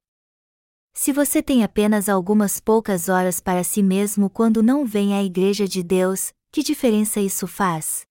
Se 0.92 1.12
você 1.12 1.40
tem 1.40 1.62
apenas 1.62 2.08
algumas 2.08 2.58
poucas 2.58 3.08
horas 3.08 3.38
para 3.38 3.62
si 3.62 3.82
mesmo 3.82 4.28
quando 4.28 4.62
não 4.62 4.84
vem 4.84 5.14
à 5.14 5.22
Igreja 5.22 5.68
de 5.68 5.82
Deus, 5.82 6.32
que 6.50 6.64
diferença 6.64 7.20
isso 7.20 7.46
faz? 7.46 8.04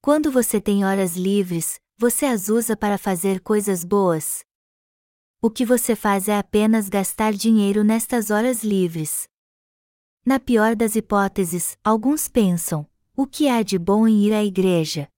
Quando 0.00 0.30
você 0.30 0.60
tem 0.60 0.84
horas 0.84 1.16
livres, 1.16 1.80
você 1.98 2.24
as 2.24 2.48
usa 2.48 2.76
para 2.76 2.96
fazer 2.96 3.40
coisas 3.40 3.84
boas, 3.84 4.44
o 5.42 5.50
que 5.50 5.64
você 5.64 5.96
faz 5.96 6.28
é 6.28 6.36
apenas 6.36 6.88
gastar 6.88 7.32
dinheiro 7.32 7.82
nestas 7.82 8.30
horas 8.30 8.62
livres. 8.62 9.26
Na 10.24 10.38
pior 10.38 10.76
das 10.76 10.96
hipóteses, 10.96 11.78
alguns 11.82 12.28
pensam: 12.28 12.86
o 13.16 13.26
que 13.26 13.48
há 13.48 13.62
de 13.62 13.78
bom 13.78 14.06
em 14.06 14.26
ir 14.26 14.34
à 14.34 14.44
igreja? 14.44 15.08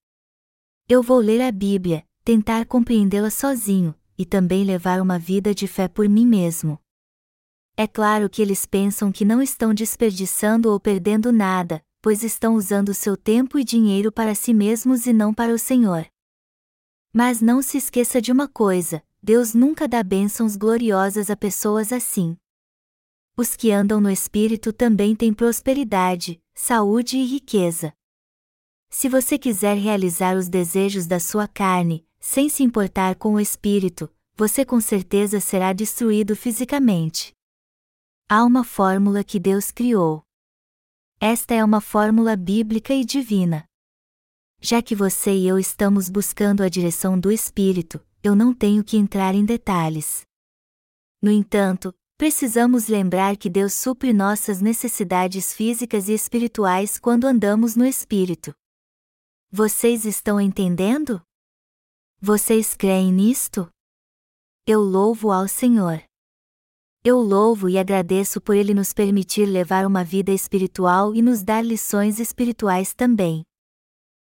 Eu 0.88 1.02
vou 1.02 1.18
ler 1.18 1.40
a 1.40 1.50
Bíblia, 1.50 2.06
tentar 2.24 2.66
compreendê-la 2.66 3.30
sozinho, 3.30 3.94
e 4.16 4.24
também 4.24 4.62
levar 4.62 5.00
uma 5.00 5.18
vida 5.18 5.52
de 5.52 5.66
fé 5.66 5.88
por 5.88 6.08
mim 6.08 6.26
mesmo. 6.26 6.78
É 7.76 7.86
claro 7.88 8.30
que 8.30 8.40
eles 8.40 8.64
pensam 8.64 9.10
que 9.10 9.24
não 9.24 9.42
estão 9.42 9.74
desperdiçando 9.74 10.70
ou 10.70 10.78
perdendo 10.78 11.32
nada, 11.32 11.82
pois 12.00 12.22
estão 12.22 12.54
usando 12.54 12.94
seu 12.94 13.16
tempo 13.16 13.58
e 13.58 13.64
dinheiro 13.64 14.12
para 14.12 14.34
si 14.34 14.54
mesmos 14.54 15.06
e 15.06 15.12
não 15.12 15.34
para 15.34 15.52
o 15.52 15.58
Senhor. 15.58 16.06
Mas 17.12 17.40
não 17.40 17.60
se 17.60 17.78
esqueça 17.78 18.20
de 18.20 18.30
uma 18.30 18.46
coisa: 18.46 19.02
Deus 19.24 19.54
nunca 19.54 19.86
dá 19.86 20.02
bênçãos 20.02 20.56
gloriosas 20.56 21.30
a 21.30 21.36
pessoas 21.36 21.92
assim. 21.92 22.36
Os 23.36 23.54
que 23.54 23.70
andam 23.70 24.00
no 24.00 24.10
Espírito 24.10 24.72
também 24.72 25.14
têm 25.14 25.32
prosperidade, 25.32 26.42
saúde 26.52 27.18
e 27.18 27.24
riqueza. 27.24 27.94
Se 28.90 29.08
você 29.08 29.38
quiser 29.38 29.76
realizar 29.76 30.36
os 30.36 30.48
desejos 30.48 31.06
da 31.06 31.20
sua 31.20 31.46
carne, 31.46 32.04
sem 32.18 32.48
se 32.48 32.64
importar 32.64 33.14
com 33.14 33.34
o 33.34 33.40
Espírito, 33.40 34.12
você 34.34 34.64
com 34.64 34.80
certeza 34.80 35.38
será 35.38 35.72
destruído 35.72 36.34
fisicamente. 36.34 37.32
Há 38.28 38.42
uma 38.44 38.64
fórmula 38.64 39.22
que 39.22 39.38
Deus 39.38 39.70
criou. 39.70 40.24
Esta 41.20 41.54
é 41.54 41.64
uma 41.64 41.80
fórmula 41.80 42.34
bíblica 42.34 42.92
e 42.92 43.04
divina. 43.04 43.64
Já 44.60 44.82
que 44.82 44.96
você 44.96 45.32
e 45.32 45.46
eu 45.46 45.60
estamos 45.60 46.10
buscando 46.10 46.62
a 46.62 46.68
direção 46.68 47.18
do 47.18 47.30
Espírito, 47.30 48.04
eu 48.22 48.36
não 48.36 48.54
tenho 48.54 48.84
que 48.84 48.96
entrar 48.96 49.34
em 49.34 49.44
detalhes. 49.44 50.22
No 51.20 51.30
entanto, 51.30 51.92
precisamos 52.16 52.86
lembrar 52.86 53.36
que 53.36 53.50
Deus 53.50 53.74
supre 53.74 54.12
nossas 54.12 54.60
necessidades 54.60 55.52
físicas 55.52 56.08
e 56.08 56.12
espirituais 56.12 56.98
quando 56.98 57.26
andamos 57.26 57.74
no 57.74 57.84
Espírito. 57.84 58.54
Vocês 59.50 60.04
estão 60.04 60.40
entendendo? 60.40 61.20
Vocês 62.20 62.74
creem 62.74 63.12
nisto? 63.12 63.68
Eu 64.66 64.80
louvo 64.80 65.32
ao 65.32 65.48
Senhor. 65.48 66.02
Eu 67.04 67.18
louvo 67.18 67.68
e 67.68 67.76
agradeço 67.76 68.40
por 68.40 68.54
Ele 68.54 68.72
nos 68.72 68.92
permitir 68.92 69.44
levar 69.44 69.84
uma 69.84 70.04
vida 70.04 70.30
espiritual 70.30 71.12
e 71.16 71.20
nos 71.20 71.42
dar 71.42 71.64
lições 71.64 72.20
espirituais 72.20 72.94
também. 72.94 73.44